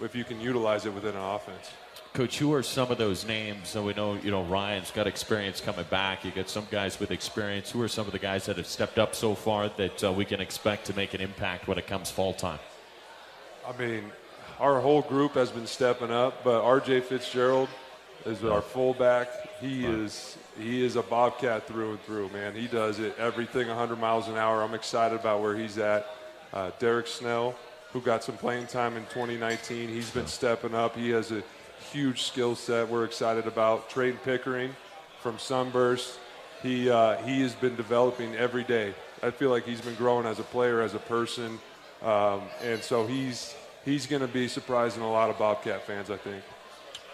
[0.00, 1.70] if you can utilize it within an offense.
[2.14, 3.68] Coach, who are some of those names?
[3.68, 6.24] So we know, you know, Ryan's got experience coming back.
[6.24, 7.70] You got some guys with experience.
[7.70, 10.24] Who are some of the guys that have stepped up so far that uh, we
[10.24, 12.58] can expect to make an impact when it comes fall time?
[13.66, 14.12] I mean,
[14.62, 17.00] our whole group has been stepping up, but R.J.
[17.00, 17.68] Fitzgerald
[18.24, 19.28] is our fullback.
[19.60, 22.54] He is he is a bobcat through and through, man.
[22.54, 24.62] He does it everything 100 miles an hour.
[24.62, 26.06] I'm excited about where he's at.
[26.52, 27.56] Uh, Derek Snell,
[27.92, 30.94] who got some playing time in 2019, he's been stepping up.
[30.94, 31.42] He has a
[31.90, 32.88] huge skill set.
[32.88, 34.76] We're excited about Trayton Pickering
[35.18, 36.20] from Sunburst.
[36.62, 38.94] He uh, he has been developing every day.
[39.24, 41.58] I feel like he's been growing as a player, as a person,
[42.00, 46.16] um, and so he's he's going to be surprising a lot of Bobcat fans, I
[46.16, 46.42] think.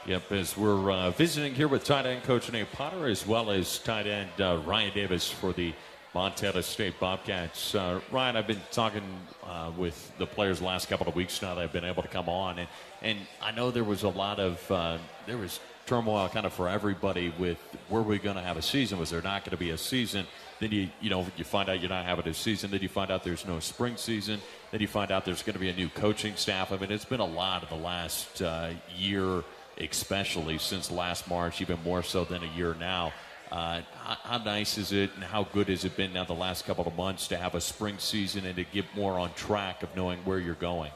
[0.07, 3.78] Yep, as we're uh, visiting here with tight end coach Nate Potter as well as
[3.78, 5.74] tight end uh, Ryan Davis for the
[6.14, 7.74] Montana State Bobcats.
[7.74, 9.02] Uh, Ryan, I've been talking
[9.44, 12.09] uh, with the players the last couple of weeks now that I've been able to
[12.09, 12.68] come on, and,
[13.02, 16.68] and I know there was a lot of uh, there was turmoil kind of for
[16.68, 18.98] everybody with were we going to have a season?
[18.98, 20.27] Was there not going to be a season?
[20.61, 22.70] Then you you know you find out you're not having a season.
[22.70, 24.40] Then you find out there's no spring season.
[24.70, 26.73] Then you find out there's going to be a new coaching staff.
[26.73, 29.42] I mean, it's been a lot of the last uh, year,
[29.79, 33.13] especially since last March, even more so than a year now.
[33.50, 36.67] Uh, how, how, nice is it, and how good has it been now the last
[36.67, 39.96] couple of months to have a spring season and to get more on track of
[39.96, 40.90] knowing where you're going?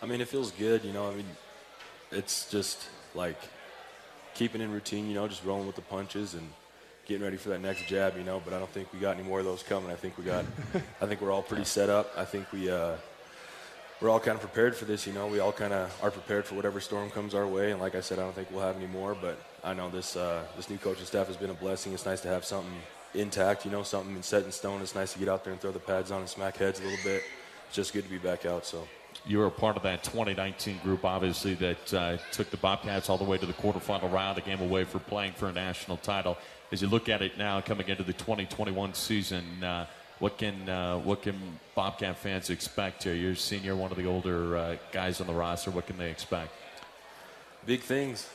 [0.00, 0.82] I mean, it feels good.
[0.84, 1.26] You know, I mean,
[2.10, 3.36] it's just like
[4.40, 5.06] keeping in routine.
[5.06, 6.48] You know, just rolling with the punches and
[7.06, 8.16] getting ready for that next jab.
[8.16, 9.90] You know, but I don't think we got any more of those coming.
[9.90, 10.46] I think we got.
[11.02, 12.10] I think we're all pretty set up.
[12.16, 12.70] I think we.
[12.70, 12.96] Uh,
[14.00, 15.26] we're all kind of prepared for this, you know.
[15.26, 17.70] We all kind of are prepared for whatever storm comes our way.
[17.70, 19.14] And like I said, I don't think we'll have any more.
[19.14, 21.92] But I know this uh, this new coaching staff has been a blessing.
[21.92, 22.72] It's nice to have something
[23.12, 24.80] intact, you know, something set in stone.
[24.80, 26.84] It's nice to get out there and throw the pads on and smack heads a
[26.84, 27.22] little bit.
[27.66, 28.64] It's just good to be back out.
[28.64, 28.88] So
[29.26, 33.18] you were a part of that 2019 group, obviously, that uh, took the Bobcats all
[33.18, 36.38] the way to the quarterfinal round, a game away from playing for a national title.
[36.72, 39.86] As you look at it now, coming into the 2021 season, uh,
[40.20, 41.38] what can uh, what can
[41.74, 43.14] Bobcat fans expect here?
[43.14, 45.70] You're senior, one of the older uh, guys on the roster.
[45.70, 46.52] What can they expect?
[47.66, 48.28] Big things,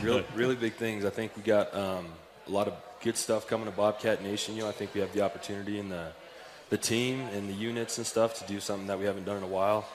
[0.00, 1.04] really, really big things.
[1.04, 2.06] I think we got um,
[2.46, 4.56] a lot of good stuff coming to Bobcat Nation.
[4.56, 6.12] You know, I think we have the opportunity in the
[6.70, 9.42] the team and the units and stuff to do something that we haven't done in
[9.42, 9.86] a while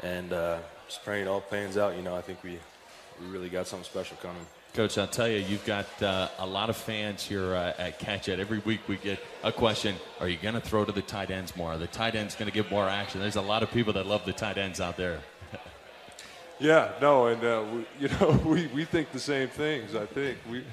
[0.00, 1.96] and uh, just praying it all pans out.
[1.96, 2.58] You know, I think we
[3.20, 4.44] we really got something special coming.
[4.74, 8.22] Coach, I'll tell you, you've got uh, a lot of fans here uh, at Cat
[8.22, 8.40] Chat.
[8.40, 11.54] Every week we get a question: Are you going to throw to the tight ends
[11.56, 11.72] more?
[11.72, 13.20] Are the tight ends going to get more action?
[13.20, 15.20] There's a lot of people that love the tight ends out there.
[16.58, 19.94] yeah, no, and uh, we, you know we, we think the same things.
[19.94, 20.64] I think we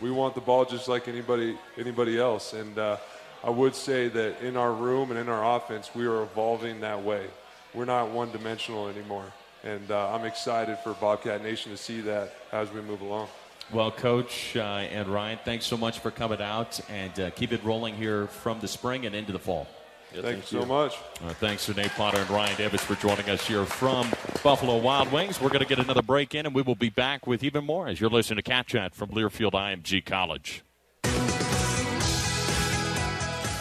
[0.00, 2.96] we want the ball just like anybody anybody else, and uh,
[3.42, 7.02] I would say that in our room and in our offense, we are evolving that
[7.02, 7.26] way
[7.74, 9.24] we're not one dimensional anymore.
[9.64, 13.28] And uh, I'm excited for Bobcat Nation to see that as we move along.
[13.72, 17.62] Well, Coach uh, and Ryan, thanks so much for coming out and uh, keep it
[17.62, 19.66] rolling here from the spring and into the fall.
[20.14, 20.96] Yeah, thank, thank, you so much.
[21.22, 24.10] Uh, thanks to Nate Potter and Ryan Davis for joining us here from
[24.42, 25.38] Buffalo Wild Wings.
[25.38, 27.88] We're going to get another break in, and we will be back with even more
[27.88, 30.62] as you're listening to Cat Chat from Learfield IMG College.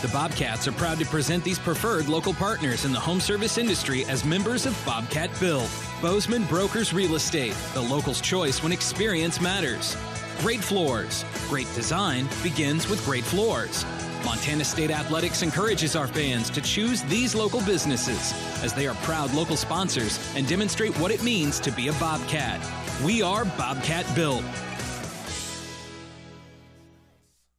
[0.02, 4.06] The Bobcats are proud to present these preferred local partners in the home service industry
[4.06, 5.68] as members of Bobcat Build.
[6.04, 9.98] Bozeman Brokers Real Estate, the local's choice when experience matters.
[10.38, 11.26] Great floors.
[11.50, 13.86] Great design begins with great floors.
[14.24, 19.34] Montana State Athletics encourages our fans to choose these local businesses as they are proud
[19.34, 22.62] local sponsors and demonstrate what it means to be a Bobcat.
[23.04, 24.44] We are Bobcat Built.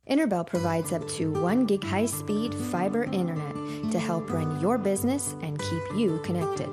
[0.09, 3.55] Interbel provides up to 1 gig high speed fiber internet
[3.93, 6.69] to help run your business and keep you connected.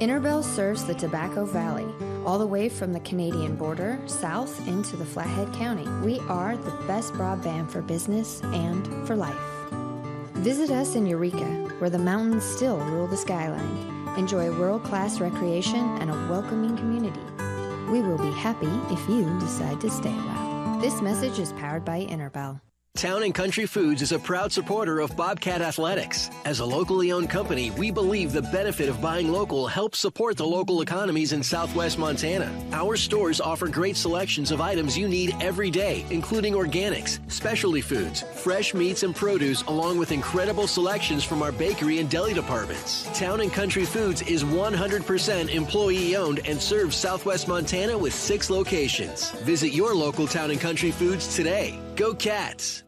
[0.00, 1.86] Interbel serves the Tobacco Valley,
[2.26, 5.88] all the way from the Canadian border south into the Flathead County.
[6.04, 9.36] We are the best broadband for business and for life.
[10.42, 11.44] Visit us in Eureka,
[11.78, 14.18] where the mountains still rule the skyline.
[14.18, 17.20] Enjoy world class recreation and a welcoming community.
[17.88, 20.33] We will be happy if you decide to stay.
[20.84, 22.60] This message is powered by Interbel.
[22.96, 26.30] Town and Country Foods is a proud supporter of Bobcat Athletics.
[26.44, 30.46] As a locally owned company, we believe the benefit of buying local helps support the
[30.46, 32.52] local economies in southwest Montana.
[32.70, 38.22] Our stores offer great selections of items you need every day, including organics, specialty foods,
[38.36, 43.08] fresh meats and produce, along with incredible selections from our bakery and deli departments.
[43.18, 49.32] Town and Country Foods is 100% employee owned and serves southwest Montana with six locations.
[49.42, 51.80] Visit your local Town and Country Foods today.
[51.96, 52.83] Go Cats!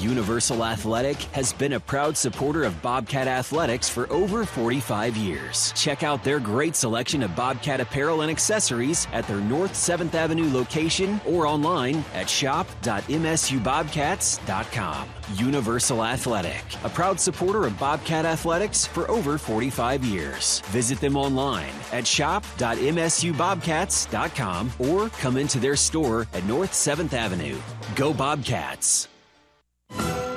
[0.00, 5.72] Universal Athletic has been a proud supporter of Bobcat Athletics for over 45 years.
[5.74, 10.52] Check out their great selection of Bobcat apparel and accessories at their North 7th Avenue
[10.52, 15.08] location or online at shop.msubobcats.com.
[15.34, 20.60] Universal Athletic, a proud supporter of Bobcat Athletics for over 45 years.
[20.66, 27.58] Visit them online at shop.msubobcats.com or come into their store at North 7th Avenue.
[27.96, 29.08] Go Bobcats!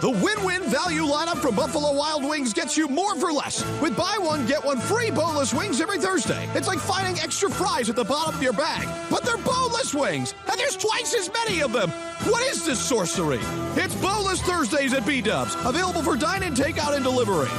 [0.02, 3.64] The win-win value lineup from Buffalo Wild Wings gets you more for less.
[3.80, 6.50] With buy one, get one free boneless wings every Thursday.
[6.56, 8.88] It's like finding extra fries at the bottom of your bag.
[9.12, 11.92] But they're boneless wings, and there's twice as many of them.
[12.32, 13.42] What is this sorcery?
[13.76, 15.56] It's Boneless Thursdays at B-Dubs.
[15.66, 17.50] Available for dine-in, takeout, and delivery.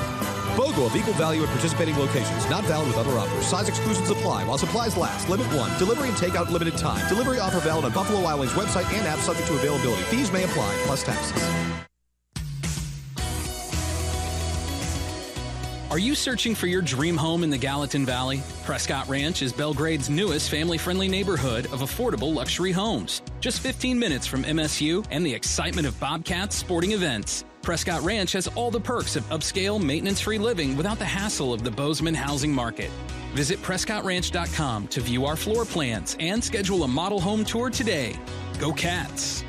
[0.56, 2.48] BOGO of equal value at participating locations.
[2.48, 3.46] Not valid with other offers.
[3.46, 5.28] Size exclusions apply while supplies last.
[5.28, 5.78] Limit 1.
[5.78, 7.06] Delivery and takeout limited time.
[7.08, 10.02] Delivery offer valid on Buffalo Wild Wings website and app subject to availability.
[10.02, 11.42] Fees may apply, plus taxes.
[15.92, 18.42] Are you searching for your dream home in the Gallatin Valley?
[18.64, 23.20] Prescott Ranch is Belgrade's newest family friendly neighborhood of affordable luxury homes.
[23.40, 27.44] Just 15 minutes from MSU and the excitement of Bobcats sporting events.
[27.62, 31.62] Prescott Ranch has all the perks of upscale, maintenance free living without the hassle of
[31.62, 32.90] the Bozeman housing market.
[33.34, 38.18] Visit PrescottRanch.com to view our floor plans and schedule a model home tour today.
[38.58, 39.44] Go Cats!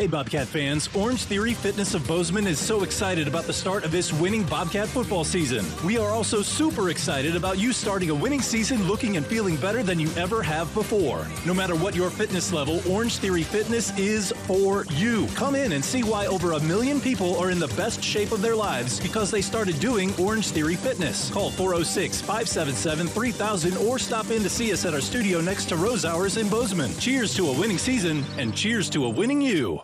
[0.00, 0.88] Hey, Bobcat fans.
[0.94, 4.86] Orange Theory Fitness of Bozeman is so excited about the start of this winning Bobcat
[4.86, 5.66] football season.
[5.84, 9.82] We are also super excited about you starting a winning season looking and feeling better
[9.82, 11.26] than you ever have before.
[11.44, 15.26] No matter what your fitness level, Orange Theory Fitness is for you.
[15.34, 18.40] Come in and see why over a million people are in the best shape of
[18.40, 21.28] their lives because they started doing Orange Theory Fitness.
[21.32, 25.74] Call 406 577 3000 or stop in to see us at our studio next to
[25.74, 26.96] Rosauers in Bozeman.
[27.00, 29.82] Cheers to a winning season and cheers to a winning you.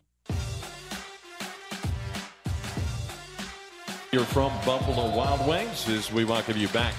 [4.15, 6.95] You're from Buffalo Wild Wings as we welcome you back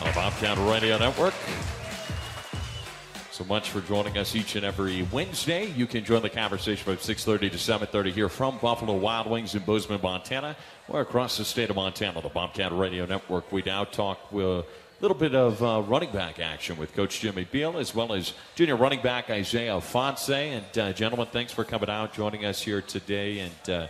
[0.00, 1.34] on the Bobcat Radio Network.
[3.30, 5.66] So much for joining us each and every Wednesday.
[5.66, 9.62] You can join the conversation from 6:30 to 7:30 here from Buffalo Wild Wings in
[9.62, 10.56] Bozeman, Montana,
[10.88, 12.22] or across the state of Montana.
[12.22, 13.52] The Bobcat Radio Network.
[13.52, 14.64] We now talk a
[15.02, 18.76] little bit of uh, running back action with Coach Jimmy Beal, as well as junior
[18.76, 20.30] running back Isaiah Ifanse.
[20.30, 23.68] And uh, gentlemen, thanks for coming out, joining us here today, and.
[23.68, 23.88] Uh,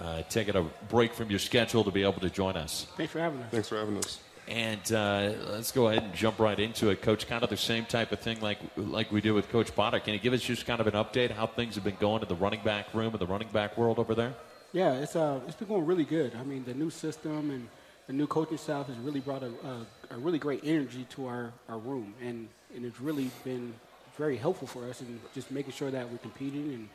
[0.00, 2.86] uh, taking a break from your schedule to be able to join us.
[2.96, 3.50] Thanks for having us.
[3.50, 4.20] Thanks for having us.
[4.48, 7.26] And uh, let's go ahead and jump right into it, Coach.
[7.26, 9.98] Kind of the same type of thing like like we do with Coach Potter.
[9.98, 12.28] Can you give us just kind of an update how things have been going in
[12.28, 14.34] the running back room and the running back world over there?
[14.72, 16.36] Yeah, it's uh, it's been going really good.
[16.36, 17.68] I mean, the new system and
[18.06, 21.52] the new coaching staff has really brought a, a, a really great energy to our,
[21.68, 23.74] our room, and, and it's really been
[24.16, 26.88] very helpful for us in just making sure that we're competing and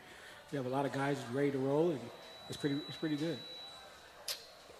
[0.52, 2.00] we have a lot of guys ready to roll and
[2.50, 3.38] it's pretty it's pretty good.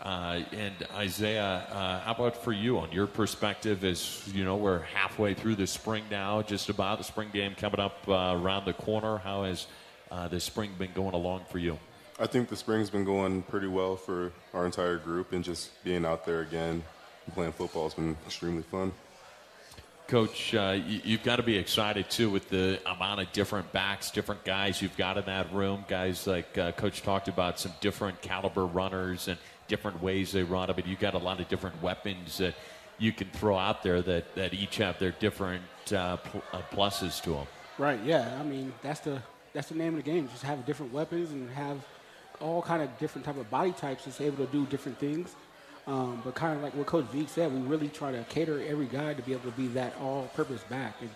[0.02, 3.84] Uh, and Isaiah, uh, how about for you on your perspective?
[3.84, 7.80] As you know, we're halfway through the spring now, just about the spring game coming
[7.80, 9.18] up uh, around the corner.
[9.18, 9.68] How has
[10.10, 11.78] uh, the spring been going along for you?
[12.20, 16.04] I think the spring's been going pretty well for our entire group, and just being
[16.04, 16.84] out there again
[17.26, 18.92] and playing football has been extremely fun.
[20.12, 24.12] Coach, uh, you, have got to be excited too with the amount of different backs,
[24.12, 25.86] different guys you've got in that room.
[25.88, 29.38] Guys like uh, Coach talked about some different caliber runners and
[29.70, 30.70] different ways they run.
[30.70, 32.56] I mean, you've got a lot of different weapons that
[33.00, 35.64] you can throw out there that, that each have their different
[35.96, 37.48] uh, pl- uh, pluses to them.
[37.78, 38.04] Right.
[38.04, 38.38] Yeah.
[38.38, 39.22] I mean, that's the
[39.54, 40.28] that's the name of the game.
[40.28, 41.88] Just have different weapons and have
[42.42, 45.38] all kind of different type of body types that's able to do different things.
[45.88, 48.86] Um, but kind of like what Coach Veek said, we really try to cater every
[48.86, 50.96] guy to be able to be that all-purpose back.
[51.02, 51.10] And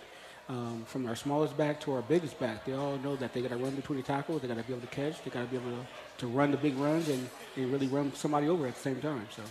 [0.49, 3.51] um, from our smallest back to our biggest back, they all know that they got
[3.51, 5.47] to run between the tackles, they got to be able to catch, they got to
[5.47, 5.86] be able to,
[6.20, 9.28] to run the big runs and, and really run somebody over at the same time.
[9.36, 9.43] So.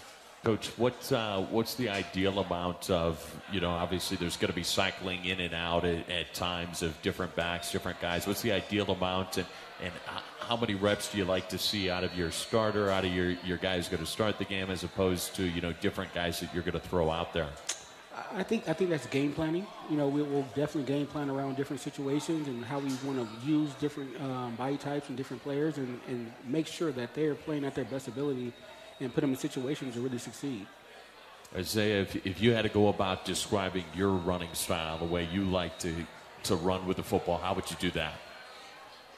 [0.45, 3.71] Coach, what's uh, what's the ideal amount of you know?
[3.71, 7.73] Obviously, there's going to be cycling in and out at, at, times of different backs,
[7.73, 8.27] different guys.
[8.27, 9.47] What's the ideal amount, and
[9.83, 9.93] and
[10.39, 13.31] how many reps do you like to see out of your starter, out of your
[13.45, 16.53] your guys going to start the game, as opposed to you know different guys that
[16.55, 17.49] you're going to throw out there?
[18.33, 19.66] I think I think that's game planning.
[19.91, 23.47] You know, we, will definitely game plan around different situations and how we want to
[23.47, 27.64] use different um, body types and different players, and, and make sure that they're playing
[27.64, 28.53] at their best ability
[29.01, 30.66] and put them in situations to really succeed.
[31.57, 35.45] Isaiah, if, if you had to go about describing your running style, the way you
[35.45, 35.95] like to,
[36.45, 38.14] to run with the football, how would you do that?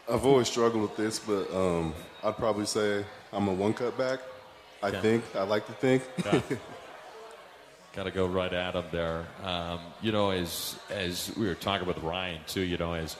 [0.08, 1.92] I've always struggled with this, but um,
[2.22, 4.20] I'd probably say I'm a one cut back.
[4.82, 5.00] I okay.
[5.00, 5.24] think.
[5.34, 6.02] I like to think.
[6.24, 6.40] Yeah.
[7.92, 9.24] Got to go right at him there.
[9.42, 13.16] Um, you know, as as we were talking with Ryan too, you know, as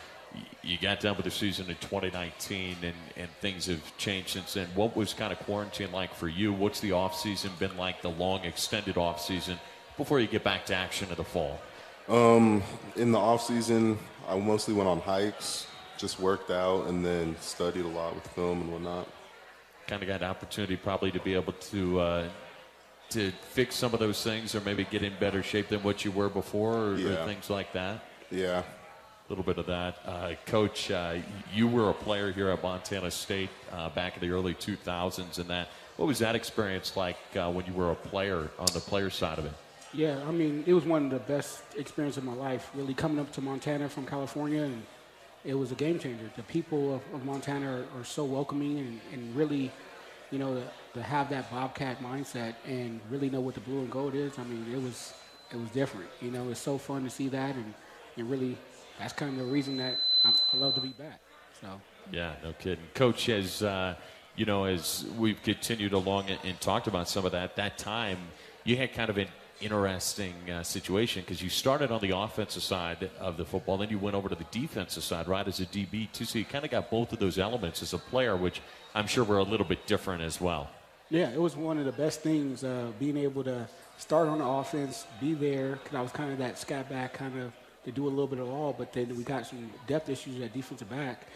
[0.63, 4.69] you got done with the season in 2019 and, and things have changed since then.
[4.75, 6.53] What was kind of quarantine like for you?
[6.53, 9.59] What's the off season been like, the long extended off season
[9.97, 11.61] before you get back to action in the fall?
[12.09, 12.63] Um,
[12.97, 15.67] in the off season, I mostly went on hikes,
[15.99, 19.09] just worked out, and then studied a lot with film and whatnot.
[19.87, 22.29] Kind of got an opportunity probably to be able to uh,
[23.11, 26.11] to fix some of those things, or maybe get in better shape than what you
[26.11, 27.11] were before, or, yeah.
[27.11, 28.03] or things like that.
[28.31, 28.65] Yeah, a
[29.29, 29.99] little bit of that.
[30.05, 31.17] Uh, Coach, uh,
[31.53, 35.51] you were a player here at Montana State uh, back in the early 2000s, and
[35.51, 35.69] that.
[35.97, 39.39] What was that experience like uh, when you were a player on the player side
[39.39, 39.53] of it?
[39.95, 42.71] Yeah, I mean, it was one of the best experiences of my life.
[42.75, 44.83] Really coming up to Montana from California, and
[45.47, 46.29] it was a game changer.
[46.37, 49.71] The people of, of Montana are, are, so welcoming, and, and really,
[50.31, 53.91] you know, to, to have that Bobcat mindset and really know what the blue and
[53.91, 54.39] gold is.
[54.39, 55.15] I mean, it was
[55.53, 56.09] it was different.
[56.21, 57.73] You know, it's so fun to see that and,
[58.17, 58.59] and really
[58.99, 61.21] that's kind of the reason that I, I love to be back.
[61.61, 61.69] So.
[62.11, 62.85] Yeah, no kidding.
[62.95, 63.95] Coach, has uh,
[64.35, 68.19] you know, as we've continued along and, and talked about some of that, that time
[68.65, 69.29] you had kind of an
[69.61, 73.99] interesting uh, situation because you started on the offensive side of the football, then you
[73.99, 76.25] went over to the defensive side, right, as a DB too.
[76.25, 78.61] So you kind of got both of those elements as a player, which
[78.95, 80.71] I'm sure were a little bit different as well.
[81.09, 84.45] Yeah, it was one of the best things uh, being able to start on the
[84.45, 87.53] offense, be there because I was kind of that scat back kind of
[87.85, 90.53] to do a little bit of all, but then we got some depth issues at
[90.53, 91.29] defensive back.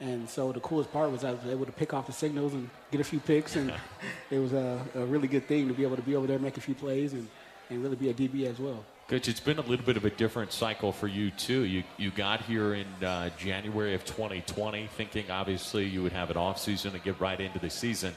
[0.00, 2.70] And so the coolest part was I was able to pick off the signals and
[2.90, 3.70] get a few picks, and
[4.30, 6.56] it was a, a really good thing to be able to be over there, make
[6.56, 7.28] a few plays, and,
[7.70, 8.84] and really be a DB as well.
[9.08, 11.64] Coach, it's been a little bit of a different cycle for you too.
[11.64, 16.36] You you got here in uh, January of 2020, thinking obviously you would have an
[16.36, 18.14] off season and get right into the season.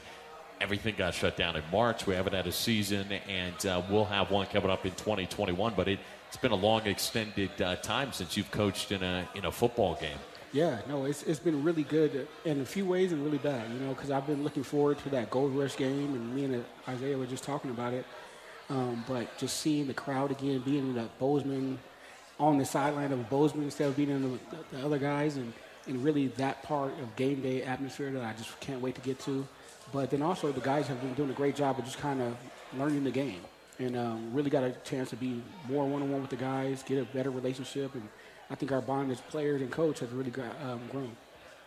[0.60, 2.06] Everything got shut down in March.
[2.06, 5.74] We haven't had a season, and uh, we'll have one coming up in 2021.
[5.76, 5.98] But it,
[6.28, 9.96] it's been a long, extended uh, time since you've coached in a in a football
[10.00, 10.18] game.
[10.54, 13.80] Yeah, no, it's, it's been really good in a few ways and really bad, you
[13.80, 17.18] know, because I've been looking forward to that Gold Rush game, and me and Isaiah
[17.18, 18.06] were just talking about it.
[18.70, 21.78] Um, but just seeing the crowd again, being in the Bozeman,
[22.40, 24.38] on the sideline of Bozeman instead of being in the,
[24.72, 25.52] the, other guys, and,
[25.86, 29.20] and really that part of game day atmosphere that I just can't wait to get
[29.20, 29.46] to.
[29.92, 32.36] But then also the guys have been doing a great job of just kind of
[32.76, 33.40] learning the game,
[33.78, 37.04] and um, really got a chance to be more one-on-one with the guys, get a
[37.04, 38.08] better relationship, and–
[38.50, 41.16] I think our bond as players and coach has really got, um, grown.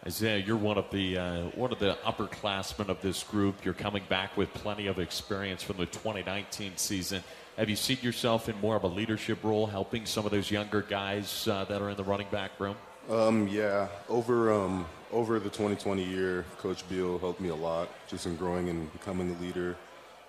[0.05, 3.65] Isaiah, you're one of the uh, one of the upperclassmen of this group.
[3.65, 7.23] You're coming back with plenty of experience from the 2019 season.
[7.57, 10.83] Have you seen yourself in more of a leadership role, helping some of those younger
[10.83, 12.75] guys uh, that are in the running back room?
[13.09, 18.27] Um, yeah, over um, over the 2020 year, Coach Beal helped me a lot, just
[18.27, 19.75] in growing and becoming a leader,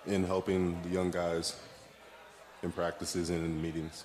[0.07, 1.57] in helping the young guys
[2.63, 4.05] in practices and in meetings.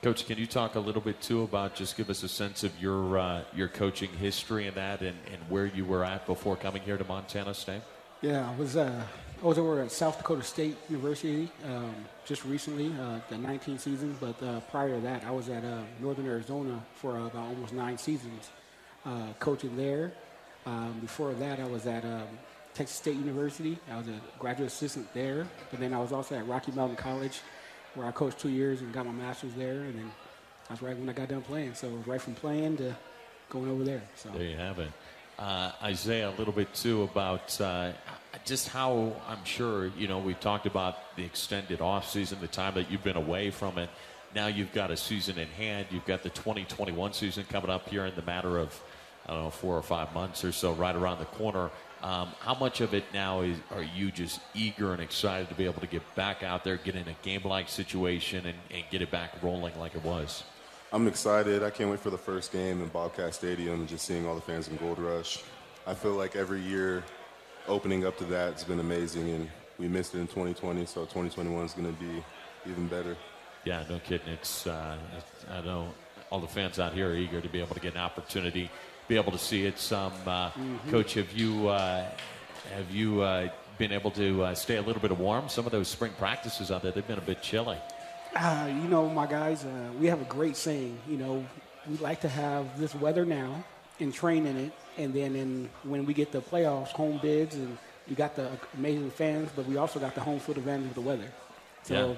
[0.00, 2.80] Coach, can you talk a little bit too about just give us a sense of
[2.80, 6.82] your uh, your coaching history and that, and, and where you were at before coming
[6.82, 7.82] here to Montana State?
[8.20, 9.02] Yeah, I was uh,
[9.42, 14.16] I was over at South Dakota State University um, just recently, uh, the 19th season.
[14.20, 17.98] But uh, prior to that, I was at uh, Northern Arizona for about almost nine
[17.98, 18.50] seasons,
[19.04, 20.12] uh, coaching there.
[20.64, 22.28] Um, before that, I was at um,
[22.72, 23.76] Texas State University.
[23.90, 25.48] I was a graduate assistant there.
[25.72, 27.40] But then I was also at Rocky Mountain College
[27.94, 30.12] where I coached two years and got my master's there, and then
[30.68, 31.74] that's right when I got done playing.
[31.74, 32.96] So right from playing to
[33.50, 34.02] going over there.
[34.16, 34.90] So there you have it.
[35.38, 37.92] Uh, Isaiah, a little bit too about uh,
[38.44, 42.74] just how I'm sure you know we've talked about the extended off season, the time
[42.74, 43.88] that you've been away from it.
[44.34, 45.86] Now you've got a season in hand.
[45.90, 48.78] You've got the 2021 season coming up here in the matter of
[49.28, 51.70] I don't know four or five months or so, right around the corner.
[52.02, 55.64] Um, how much of it now is are you just eager and excited to be
[55.64, 59.10] able to get back out there, get in a game-like situation, and, and get it
[59.10, 60.44] back rolling like it was?
[60.92, 61.62] I'm excited.
[61.62, 64.40] I can't wait for the first game in Bobcat Stadium, and just seeing all the
[64.40, 65.42] fans in Gold Rush.
[65.86, 67.04] I feel like every year
[67.66, 71.64] opening up to that has been amazing, and we missed it in 2020, so 2021
[71.64, 72.24] is going to be
[72.70, 73.16] even better.
[73.64, 74.28] Yeah, no kidding.
[74.28, 74.96] It's uh,
[75.50, 75.88] I know
[76.30, 78.70] all the fans out here are eager to be able to get an opportunity
[79.08, 80.12] be able to see it some.
[80.26, 80.90] Uh, mm-hmm.
[80.90, 82.04] Coach, have you uh,
[82.74, 83.48] have you uh,
[83.78, 85.48] been able to uh, stay a little bit warm?
[85.48, 87.78] Some of those spring practices out there, they've been a bit chilly.
[88.36, 90.98] Uh, you know, my guys, uh, we have a great saying.
[91.08, 91.46] You know,
[91.88, 93.64] we like to have this weather now
[93.98, 97.76] and train in it, and then in, when we get the playoffs, home bids, and
[98.08, 101.00] we got the amazing fans, but we also got the home field advantage of the
[101.00, 101.32] weather.
[101.82, 101.94] So.
[101.94, 102.14] Yeah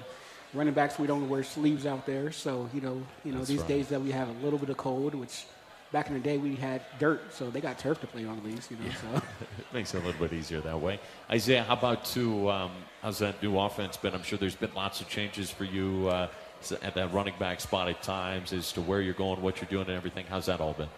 [0.53, 3.59] running backs we don't wear sleeves out there so you know you know That's these
[3.59, 3.67] right.
[3.69, 5.45] days that we have a little bit of cold which
[5.91, 8.45] back in the day we had dirt, so they got turf to play on at
[8.45, 8.85] least, you know.
[8.85, 9.19] Yeah.
[9.19, 9.25] So
[9.59, 10.99] it makes it a little bit easier that way.
[11.29, 12.71] Isaiah, how about to um,
[13.01, 14.13] how's that new offense been?
[14.13, 16.27] I'm sure there's been lots of changes for you uh,
[16.81, 19.87] at that running back spot at times as to where you're going, what you're doing,
[19.87, 20.25] and everything.
[20.29, 20.89] How's that all been?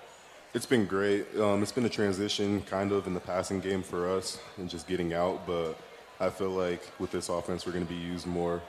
[0.54, 1.26] It's been great.
[1.40, 4.88] Um, it's been a transition, kind of, in the passing game for us and just
[4.88, 5.48] getting out.
[5.48, 5.76] But
[6.20, 8.62] I feel like with this offense, we're going to be used more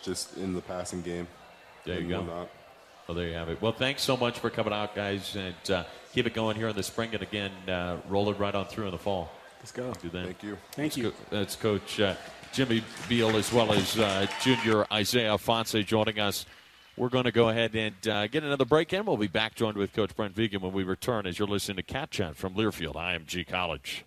[0.00, 1.28] just in the passing game.
[1.84, 2.20] There you go.
[2.20, 2.48] Whatnot.
[3.10, 3.60] Well, there you have it.
[3.60, 5.82] Well, thanks so much for coming out, guys, and uh,
[6.12, 8.84] keep it going here in the spring, and again, uh, roll it right on through
[8.84, 9.32] in the fall.
[9.58, 9.92] Let's go.
[10.00, 10.26] Do that.
[10.26, 10.56] Thank you.
[10.70, 11.10] Thank that's you.
[11.10, 12.14] Co- that's Coach uh,
[12.52, 16.46] Jimmy Beal as well as uh, Junior Isaiah Ifanse joining us.
[16.96, 19.04] We're going to go ahead and uh, get another break in.
[19.04, 21.82] We'll be back joined with Coach Brent Vigen when we return as you're listening to
[21.82, 24.04] Cat Chat from Learfield IMG College.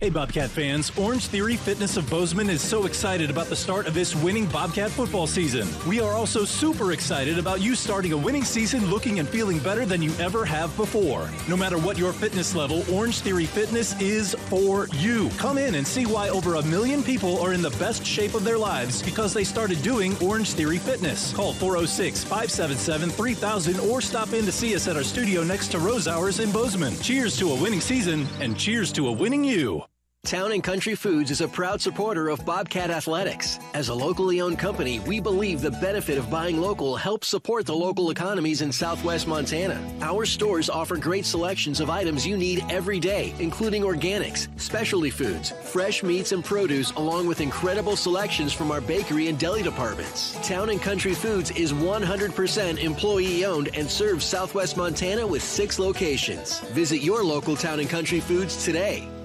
[0.00, 0.90] Hey, Bobcat fans.
[0.96, 4.90] Orange Theory Fitness of Bozeman is so excited about the start of this winning Bobcat
[4.90, 5.68] football season.
[5.86, 9.84] We are also super excited about you starting a winning season looking and feeling better
[9.84, 11.28] than you ever have before.
[11.50, 15.28] No matter what your fitness level, Orange Theory Fitness is for you.
[15.36, 18.42] Come in and see why over a million people are in the best shape of
[18.42, 21.34] their lives because they started doing Orange Theory Fitness.
[21.34, 25.76] Call 406 577 3000 or stop in to see us at our studio next to
[25.76, 26.98] Rosauers in Bozeman.
[27.02, 29.84] Cheers to a winning season and cheers to a winning you.
[30.26, 33.58] Town and Country Foods is a proud supporter of Bobcat Athletics.
[33.72, 37.74] As a locally owned company, we believe the benefit of buying local helps support the
[37.74, 39.80] local economies in southwest Montana.
[40.02, 45.52] Our stores offer great selections of items you need every day, including organics, specialty foods,
[45.72, 50.36] fresh meats and produce, along with incredible selections from our bakery and deli departments.
[50.46, 56.60] Town and Country Foods is 100% employee owned and serves southwest Montana with six locations.
[56.72, 59.08] Visit your local Town and Country Foods today.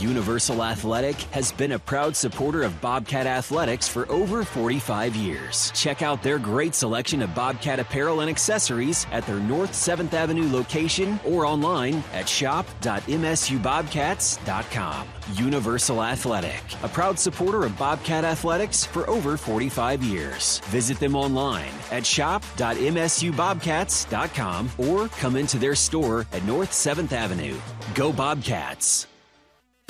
[0.00, 5.70] Universal Athletic has been a proud supporter of Bobcat Athletics for over 45 years.
[5.74, 10.50] Check out their great selection of Bobcat apparel and accessories at their North 7th Avenue
[10.50, 15.08] location or online at shop.msubobcats.com.
[15.34, 20.58] Universal Athletic, a proud supporter of Bobcat Athletics for over 45 years.
[20.66, 27.58] Visit them online at shop.msubobcats.com or come into their store at North 7th Avenue.
[27.94, 29.09] Go Bobcats!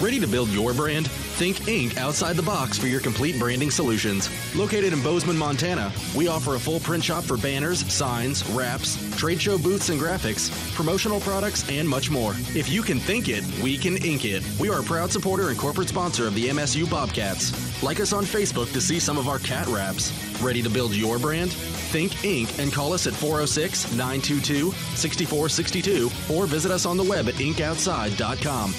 [0.01, 1.11] Ready to build your brand?
[1.11, 4.31] Think Ink outside the box for your complete branding solutions.
[4.57, 9.43] Located in Bozeman, Montana, we offer a full print shop for banners, signs, wraps, trade
[9.43, 12.33] show booths and graphics, promotional products, and much more.
[12.55, 14.43] If you can think it, we can ink it.
[14.59, 17.83] We are a proud supporter and corporate sponsor of the MSU Bobcats.
[17.83, 20.13] Like us on Facebook to see some of our cat wraps.
[20.41, 21.53] Ready to build your brand?
[21.53, 27.29] Think Ink and call us at 406 922 6462 or visit us on the web
[27.29, 28.73] at inkoutside.com.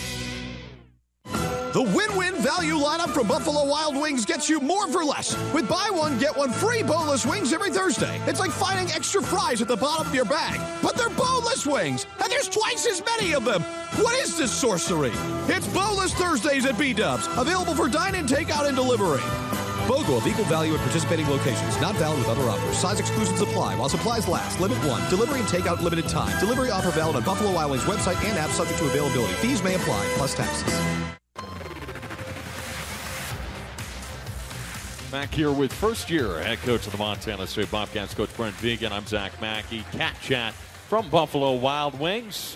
[1.73, 5.37] The win-win value lineup from Buffalo Wild Wings gets you more for less.
[5.53, 8.19] With buy one, get one free boneless wings every Thursday.
[8.27, 10.59] It's like finding extra fries at the bottom of your bag.
[10.81, 13.61] But they're boneless wings, and there's twice as many of them.
[14.03, 15.13] What is this sorcery?
[15.47, 17.25] It's Boneless Thursdays at B-Dubs.
[17.37, 19.21] Available for dine-in, takeout, and delivery.
[19.87, 21.79] BOGO of equal value at participating locations.
[21.79, 22.77] Not valid with other offers.
[22.79, 24.59] Size exclusions apply while supplies last.
[24.59, 25.09] Limit 1.
[25.09, 26.37] Delivery and takeout limited time.
[26.41, 29.33] Delivery offer valid on Buffalo Wild Wings website and app subject to availability.
[29.35, 31.20] Fees may apply, plus taxes.
[35.11, 38.93] Back here with first year head coach of the Montana State Bobcats, Coach Brent Vigen.
[38.93, 39.83] I'm Zach Mackey.
[39.91, 42.55] Cat Chat from Buffalo Wild Wings.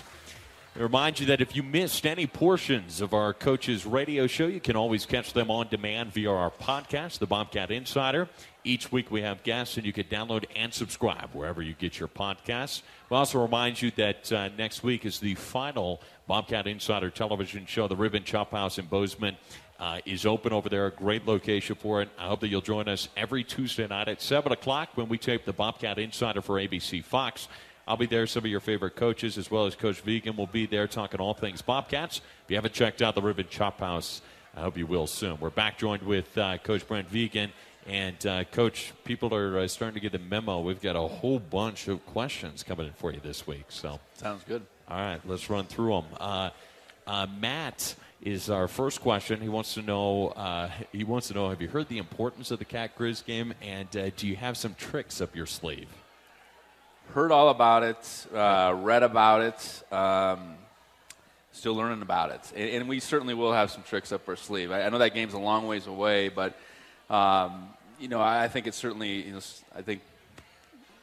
[0.74, 4.60] I remind you that if you missed any portions of our coach's radio show, you
[4.60, 8.26] can always catch them on demand via our podcast, The Bobcat Insider.
[8.64, 12.08] Each week we have guests, and you can download and subscribe wherever you get your
[12.08, 12.80] podcasts.
[13.10, 17.86] We also remind you that uh, next week is the final Bobcat Insider television show,
[17.86, 19.36] The Rib & Chop House in Bozeman
[19.78, 20.86] uh, is open over there.
[20.86, 22.08] A great location for it.
[22.18, 25.44] I hope that you'll join us every Tuesday night at 7 o'clock when we tape
[25.44, 27.48] the Bobcat Insider for ABC Fox.
[27.88, 28.26] I'll be there.
[28.26, 31.34] Some of your favorite coaches, as well as Coach Vigen, will be there talking all
[31.34, 32.18] things Bobcats.
[32.44, 34.22] If you haven't checked out the Rib & Chop House,
[34.56, 35.38] I hope you will soon.
[35.38, 37.50] We're back joined with uh, Coach Brent Vigen.
[37.86, 40.60] And, uh, Coach, people are uh, starting to get the memo.
[40.60, 43.66] We've got a whole bunch of questions coming in for you this week.
[43.68, 44.62] So Sounds good.
[44.88, 46.04] All right, let's run through them.
[46.18, 46.50] Uh,
[47.06, 49.40] uh, Matt is our first question.
[49.40, 50.28] He wants to know.
[50.28, 51.50] Uh, he wants to know.
[51.50, 54.56] Have you heard the importance of the Cat Grizz game, and uh, do you have
[54.56, 55.88] some tricks up your sleeve?
[57.12, 58.26] Heard all about it.
[58.34, 59.92] Uh, read about it.
[59.92, 60.54] Um,
[61.52, 64.70] still learning about it, and, and, we certainly will have some tricks up our sleeve.
[64.70, 66.58] I, I know that game's a long ways away, but
[67.08, 69.22] um, you know, I, I, think it's certainly.
[69.22, 69.40] You know,
[69.74, 70.00] I think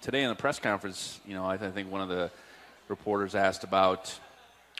[0.02, 2.30] today in the press conference, you know, I, th- I think one of the
[2.90, 4.14] reporters asked about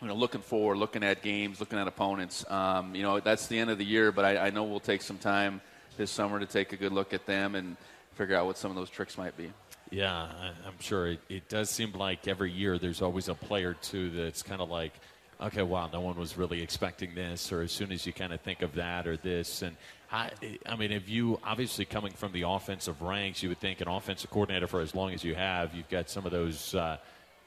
[0.04, 2.46] you know, looking forward, looking at games, looking at opponents.
[2.52, 5.02] Um, you know, that's the end of the year, but I, I, know we'll take
[5.02, 5.62] some time
[5.96, 7.78] this summer to take a good look at them and
[8.16, 9.50] figure out what some of those tricks might be.
[9.92, 10.28] Yeah,
[10.66, 14.44] I'm sure it, it does seem like every year there's always a player two that's
[14.44, 14.94] kind of like,
[15.40, 18.42] okay, wow, no one was really expecting this, or as soon as you kind of
[18.42, 19.78] think of that or this, and
[20.12, 20.30] I,
[20.68, 24.30] I mean, if you obviously coming from the offensive ranks, you would think an offensive
[24.30, 26.98] coordinator for as long as you have, you've got some of those uh,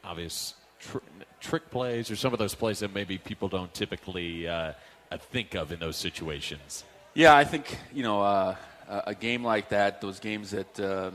[0.03, 0.99] obvious tr-
[1.47, 4.73] trick plays or some of those plays that maybe people don't typically uh,
[5.11, 6.85] uh, think of in those situations?
[7.15, 8.57] Yeah, I think you know uh,
[8.89, 11.15] a game like that, those games that, um,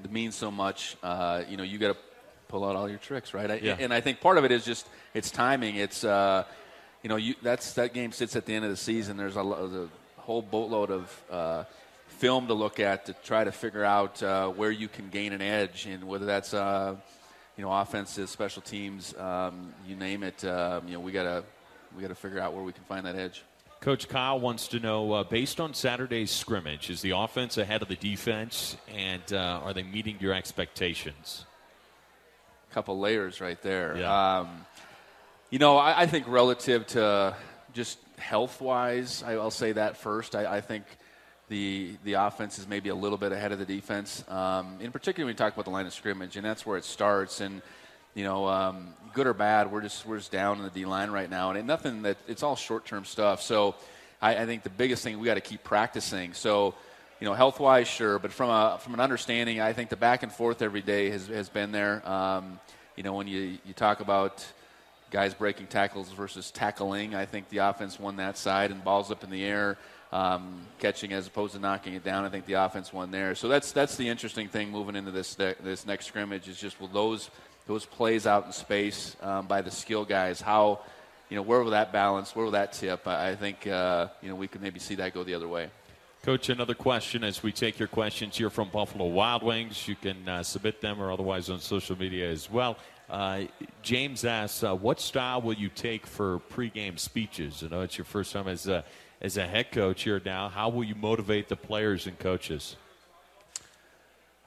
[0.00, 0.96] that mean so much.
[1.02, 2.00] Uh, you know, you got to
[2.48, 3.50] pull out all your tricks, right?
[3.50, 3.76] I, Yeah.
[3.78, 5.76] And I think part of it is just it's timing.
[5.76, 6.44] It's uh,
[7.02, 9.16] you know, you, that's that game sits at the end of the season.
[9.16, 11.64] There's a, lo- a whole boatload of uh,
[12.06, 15.42] film to look at to try to figure out uh, where you can gain an
[15.42, 16.94] edge, and whether that's uh,
[17.56, 20.44] you know offenses, special teams, um, you name it.
[20.44, 21.44] Um, you know, we gotta
[21.94, 23.42] we gotta figure out where we can find that edge.
[23.80, 27.88] Coach Kyle wants to know, uh, based on Saturday's scrimmage, is the offense ahead of
[27.88, 31.44] the defense, and uh, are they meeting your expectations?
[32.70, 33.96] A couple layers right there.
[34.06, 34.66] Um,
[35.50, 37.34] you know, I, I think relative to
[37.74, 40.36] just health wise, I, I'll say that first.
[40.36, 40.84] I, I think
[41.52, 44.24] the the offense is maybe a little bit ahead of the defense.
[44.26, 46.84] Um, in particular, when you talk about the line of scrimmage, and that's where it
[46.84, 47.42] starts.
[47.42, 47.60] And
[48.14, 51.10] you know, um, good or bad, we're just we're just down in the D line
[51.10, 53.42] right now, and it, nothing that it's all short term stuff.
[53.42, 53.74] So
[54.22, 56.32] I, I think the biggest thing we got to keep practicing.
[56.32, 56.74] So
[57.20, 60.22] you know, health wise, sure, but from a from an understanding, I think the back
[60.22, 62.08] and forth every day has has been there.
[62.08, 62.58] Um,
[62.96, 64.44] you know, when you you talk about
[65.10, 69.22] guys breaking tackles versus tackling, I think the offense won that side, and balls up
[69.22, 69.76] in the air,
[70.12, 72.24] um, catching as opposed to knocking it down.
[72.24, 73.34] I think the offense won there.
[73.34, 76.88] So that's that's the interesting thing moving into this this next scrimmage is just will
[76.88, 77.30] those
[77.66, 80.80] those plays out in space um, by the skill guys how.
[81.30, 82.36] You know, where will that balance?
[82.36, 83.08] Where will that tip?
[83.08, 85.70] I I think uh, you know we could maybe see that go the other way.
[86.22, 89.88] Coach, another question as we take your questions here from Buffalo Wild Wings.
[89.88, 92.76] You can uh, submit them or otherwise on social media as well.
[93.10, 93.42] Uh,
[93.82, 97.64] James asks, uh, what style will you take for pregame speeches?
[97.64, 98.68] I know it's your first time as
[99.22, 100.48] as a head coach here now.
[100.48, 102.76] How will you motivate the players and coaches?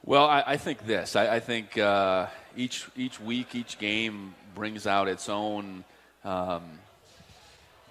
[0.04, 1.16] Well, I, I think this.
[1.16, 5.82] I, I think uh, each each week, each game brings out its own
[6.22, 6.62] um,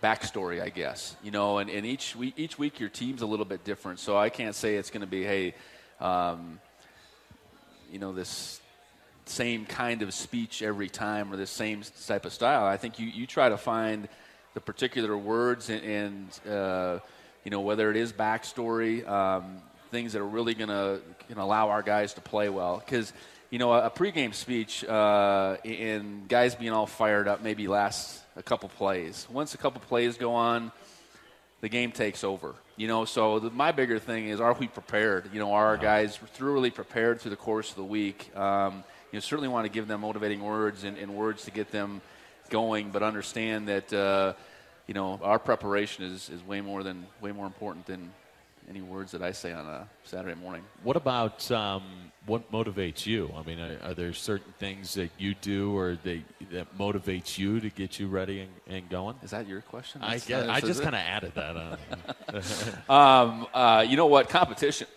[0.02, 1.16] backstory, I guess.
[1.24, 4.00] You know, and, and each week, each week your team's a little bit different.
[4.00, 5.56] So I can't say it's going to be, hey,
[6.00, 6.60] um,
[7.92, 8.62] you know, this
[9.26, 12.66] same kind of speech every time or the same type of style.
[12.66, 14.08] I think you, you try to find
[14.56, 17.00] the particular words and, and uh,
[17.44, 19.58] you know, whether it is backstory, um,
[19.92, 21.00] things that are really going to
[21.38, 22.82] allow our guys to play well.
[22.84, 23.14] Because,
[23.52, 28.24] you know, a, a pregame speech uh, and guys being all fired up maybe lasts
[28.36, 29.28] a couple plays.
[29.30, 30.72] Once a couple plays go on,
[31.62, 32.56] the game takes over.
[32.78, 35.30] You know, so the, my bigger thing is, are we prepared?
[35.32, 38.36] You know, are our guys thoroughly prepared through the course of the week?
[38.36, 42.02] Um, you certainly want to give them motivating words and, and words to get them
[42.50, 44.34] going, but understand that uh,
[44.88, 48.12] you know our preparation is, is way more than way more important than
[48.70, 50.64] any words that I say on a Saturday morning.
[50.84, 51.84] What about um,
[52.26, 53.32] what motivates you?
[53.36, 57.60] I mean, are, are, there certain things that you do or they, that motivates you
[57.60, 59.16] to get you ready and, and going?
[59.24, 60.02] Is that your question?
[60.02, 64.30] I, That's- guess, I just kind of added that um, uh, you know what?
[64.30, 64.88] Competition.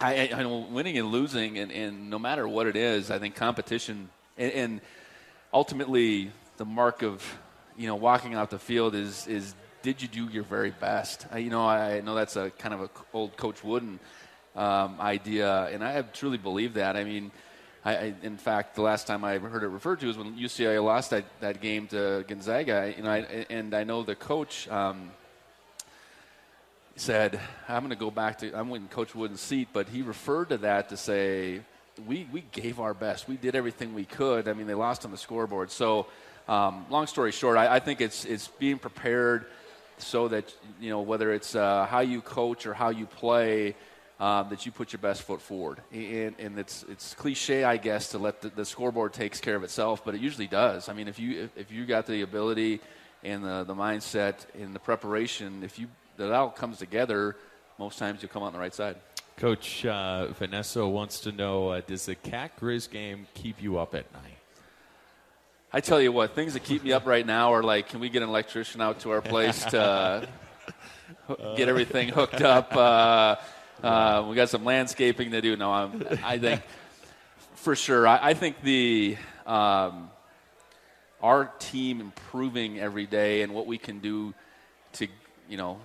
[0.00, 3.18] I, I, I know winning and losing, and, and no matter what it is, I
[3.18, 4.80] think competition and, and
[5.54, 7.22] ultimately the mark of
[7.76, 11.26] you know walking out the field is is did you do your very best?
[11.30, 14.00] I, you know, I, I know that's a kind of a old Coach Wooden
[14.56, 16.96] um, idea, and I have truly believe that.
[16.96, 17.30] I mean.
[17.84, 20.82] I, I, in fact, the last time I heard it referred to was when UCLA
[20.82, 22.92] lost that, that game to Gonzaga.
[22.96, 25.12] You know, I, and I know the coach um,
[26.96, 27.38] said,
[27.68, 30.56] I'm going to go back to, I'm in Coach Wooden's seat, but he referred to
[30.58, 31.60] that to say,
[32.06, 33.28] we, we gave our best.
[33.28, 34.48] We did everything we could.
[34.48, 35.70] I mean, they lost on the scoreboard.
[35.70, 36.06] So,
[36.48, 39.46] um, long story short, I, I think it's, it's being prepared
[39.98, 43.74] so that, you know, whether it's uh, how you coach or how you play,
[44.20, 45.80] um, that you put your best foot forward.
[45.92, 49.64] And, and it's, it's cliche, I guess, to let the, the scoreboard takes care of
[49.64, 50.88] itself, but it usually does.
[50.88, 52.80] I mean, if you, if, if you got the ability
[53.24, 57.36] and the, the mindset and the preparation, if you that all comes together,
[57.78, 58.96] most times you'll come out on the right side.
[59.36, 63.94] Coach uh, Vanessa wants to know uh, Does the Cat Grizz game keep you up
[63.94, 64.35] at night?
[65.72, 68.08] I tell you what, things that keep me up right now are like, can we
[68.08, 70.26] get an electrician out to our place to uh,
[71.56, 72.74] get everything hooked up?
[72.74, 73.36] Uh,
[73.82, 75.56] uh, we got some landscaping to do.
[75.56, 76.62] No, I'm, I think
[77.56, 78.06] for sure.
[78.06, 80.08] I, I think the um,
[81.20, 84.34] our team improving every day and what we can do
[84.94, 85.08] to,
[85.48, 85.80] you know,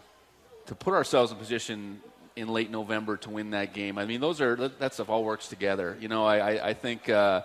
[0.68, 2.00] to put ourselves in position
[2.36, 3.98] in late November to win that game.
[3.98, 5.98] I mean, those are that stuff all works together.
[6.00, 7.42] You know, I, I, I think uh,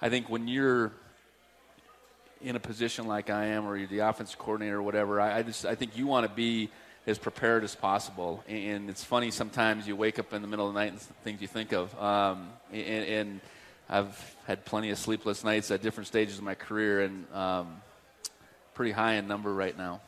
[0.00, 0.92] I think when you're
[2.42, 5.42] in a position like I am, or you're the offensive coordinator or whatever, I, I
[5.42, 6.70] just I think you want to be
[7.06, 8.42] as prepared as possible.
[8.48, 11.40] And it's funny sometimes you wake up in the middle of the night and things
[11.40, 13.04] you think of, um, and.
[13.06, 13.40] and
[13.92, 17.82] I've had plenty of sleepless nights at different stages of my career, and um,
[18.72, 20.00] pretty high in number right now.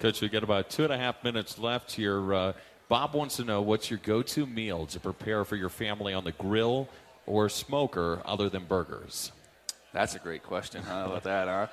[0.00, 2.34] Coach, we got about two and a half minutes left here.
[2.34, 2.52] Uh,
[2.90, 6.32] Bob wants to know what's your go-to meal to prepare for your family on the
[6.32, 6.90] grill
[7.24, 9.32] or smoker other than burgers?
[9.96, 10.82] That's a great question.
[10.82, 11.68] How about that, huh?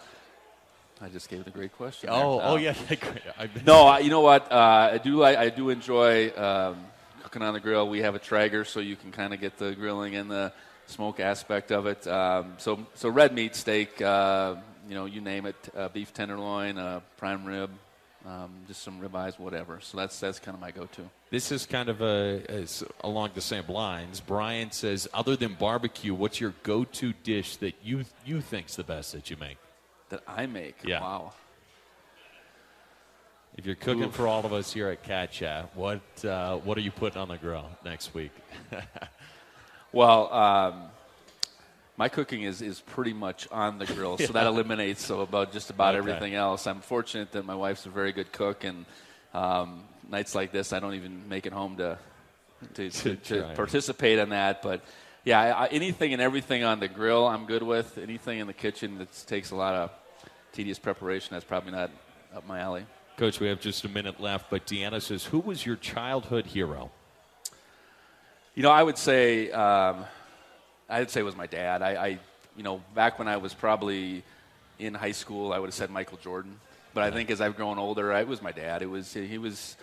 [1.02, 2.08] I just gave it a great question.
[2.10, 2.48] Oh, there.
[2.48, 2.74] oh yeah.
[3.66, 4.50] no, I, you know what?
[4.50, 5.24] Uh, I do.
[5.24, 6.78] I, I do enjoy um,
[7.22, 7.90] cooking on the grill.
[7.90, 10.54] We have a Traeger, so you can kind of get the grilling and the
[10.86, 12.08] smoke aspect of it.
[12.08, 14.56] Um, so, so red meat, steak, uh,
[14.88, 17.72] you know, you name it, uh, beef tenderloin, uh, prime rib,
[18.26, 19.80] um, just some ribeyes, whatever.
[19.82, 21.04] So that's that's kind of my go-to.
[21.30, 24.20] This is kind of a, is along the same lines.
[24.20, 29.12] Brian says, other than barbecue, what's your go-to dish that you you think's the best
[29.14, 29.58] that you make?
[30.10, 30.78] That I make.
[30.86, 31.02] Yeah.
[31.02, 31.34] Wow.
[33.56, 34.16] If you're cooking Oof.
[34.16, 37.28] for all of us here at Cat Chat, what uh, what are you putting on
[37.28, 38.32] the grill next week?
[39.94, 40.86] Well, um,
[41.98, 45.70] my cooking is, is pretty much on the grill, so that eliminates so about just
[45.70, 46.00] about Okay.
[46.00, 46.66] everything else.
[46.68, 48.86] I'm fortunate that my wife's a very good cook, and
[49.34, 51.98] um, nights like this, I don't even make it home to
[52.76, 54.62] to, to, to participate in that.
[54.62, 54.82] But
[55.24, 57.98] yeah, I, I, anything and everything on the grill, I'm good with.
[57.98, 59.92] Anything in the kitchen that takes a lot of
[60.54, 61.92] tedious preparation, that's probably not
[62.36, 62.86] up my alley.
[63.18, 66.90] Coach, we have just a minute left, but Deanna says, who was your childhood hero?
[68.56, 70.06] You know, I would say, um,
[70.94, 71.82] I'd say it was my dad.
[71.82, 72.08] I, I,
[72.56, 74.24] you know, back when I was probably
[74.80, 76.60] in high school, I would have said Michael Jordan.
[76.94, 78.84] But I think as I've grown older, it was my dad.
[78.84, 79.76] It was he was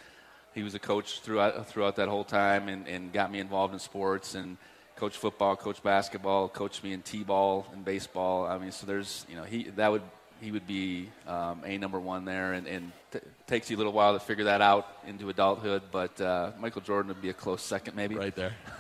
[0.55, 3.81] he was a coach throughout throughout that whole time, and, and got me involved in
[3.81, 4.57] sports and
[4.95, 8.47] coached football, coached basketball, coached me in t-ball and baseball.
[8.47, 10.03] I mean, so there's you know he that would
[10.41, 13.93] he would be um, a number one there, and, and t- takes you a little
[13.93, 15.83] while to figure that out into adulthood.
[15.91, 18.15] But uh, Michael Jordan would be a close second, maybe.
[18.15, 18.53] Right there.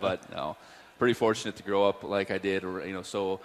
[0.00, 0.56] but no,
[0.98, 3.40] pretty fortunate to grow up like I did, or you know, so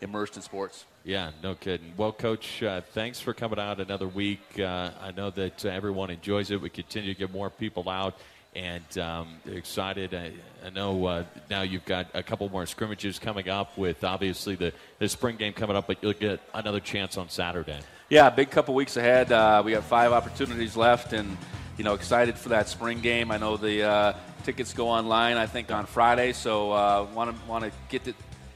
[0.00, 0.84] immersed in sports.
[1.04, 1.92] Yeah, no kidding.
[1.96, 4.40] Well, Coach, uh, thanks for coming out another week.
[4.58, 6.60] Uh, I know that uh, everyone enjoys it.
[6.60, 8.18] We continue to get more people out
[8.54, 10.14] and um, excited.
[10.14, 10.32] I,
[10.64, 14.72] I know uh, now you've got a couple more scrimmages coming up with obviously the,
[14.98, 17.80] the spring game coming up, but you'll get another chance on Saturday.
[18.08, 19.32] Yeah, big couple weeks ahead.
[19.32, 21.36] Uh, we got five opportunities left, and
[21.78, 23.30] you know, excited for that spring game.
[23.30, 24.12] I know the uh,
[24.42, 25.36] tickets go online.
[25.36, 26.68] I think on Friday, so
[27.14, 28.14] want to want to get the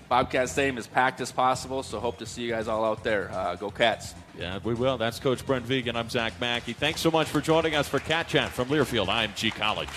[0.08, 1.82] Bobcat Stadium as packed as possible.
[1.82, 3.30] So hope to see you guys all out there.
[3.32, 4.14] Uh, go Cats!
[4.38, 4.98] Yeah, we will.
[4.98, 5.96] That's Coach Brent Vigen.
[5.96, 6.74] I'm Zach Mackey.
[6.74, 9.88] Thanks so much for joining us for Cat Chat from Learfield IMG College.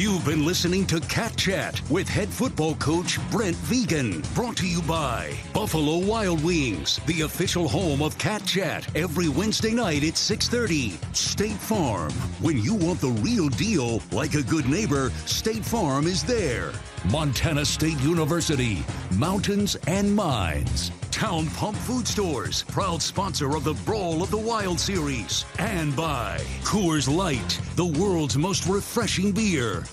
[0.00, 4.22] You've been listening to Cat Chat with head football coach Brent Vigen.
[4.34, 8.88] Brought to you by Buffalo Wild Wings, the official home of Cat Chat.
[8.96, 10.96] Every Wednesday night at 6:30.
[11.14, 12.12] State Farm.
[12.40, 16.72] When you want the real deal, like a good neighbor, State Farm is there.
[17.04, 18.84] Montana State University.
[19.16, 20.90] Mountains and Minds.
[21.10, 25.44] Town Pump Food Stores, proud sponsor of the Brawl of the Wild series.
[25.58, 29.84] And by Coors Light, the world's most refreshing beer.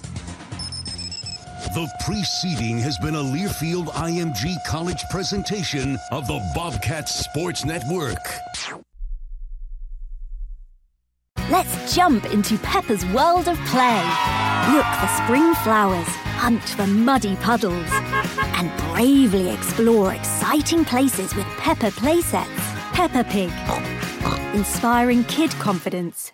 [1.74, 8.18] The preceding has been a Learfield IMG College presentation of the Bobcats Sports Network.
[11.50, 14.47] Let's jump into Peppa's world of play.
[14.72, 16.08] Look for spring flowers,
[16.44, 17.88] hunt for muddy puddles,
[18.58, 22.60] and bravely explore exciting places with Peppa playsets.
[22.92, 23.52] Peppa Pig,
[24.54, 26.26] inspiring kid confidence.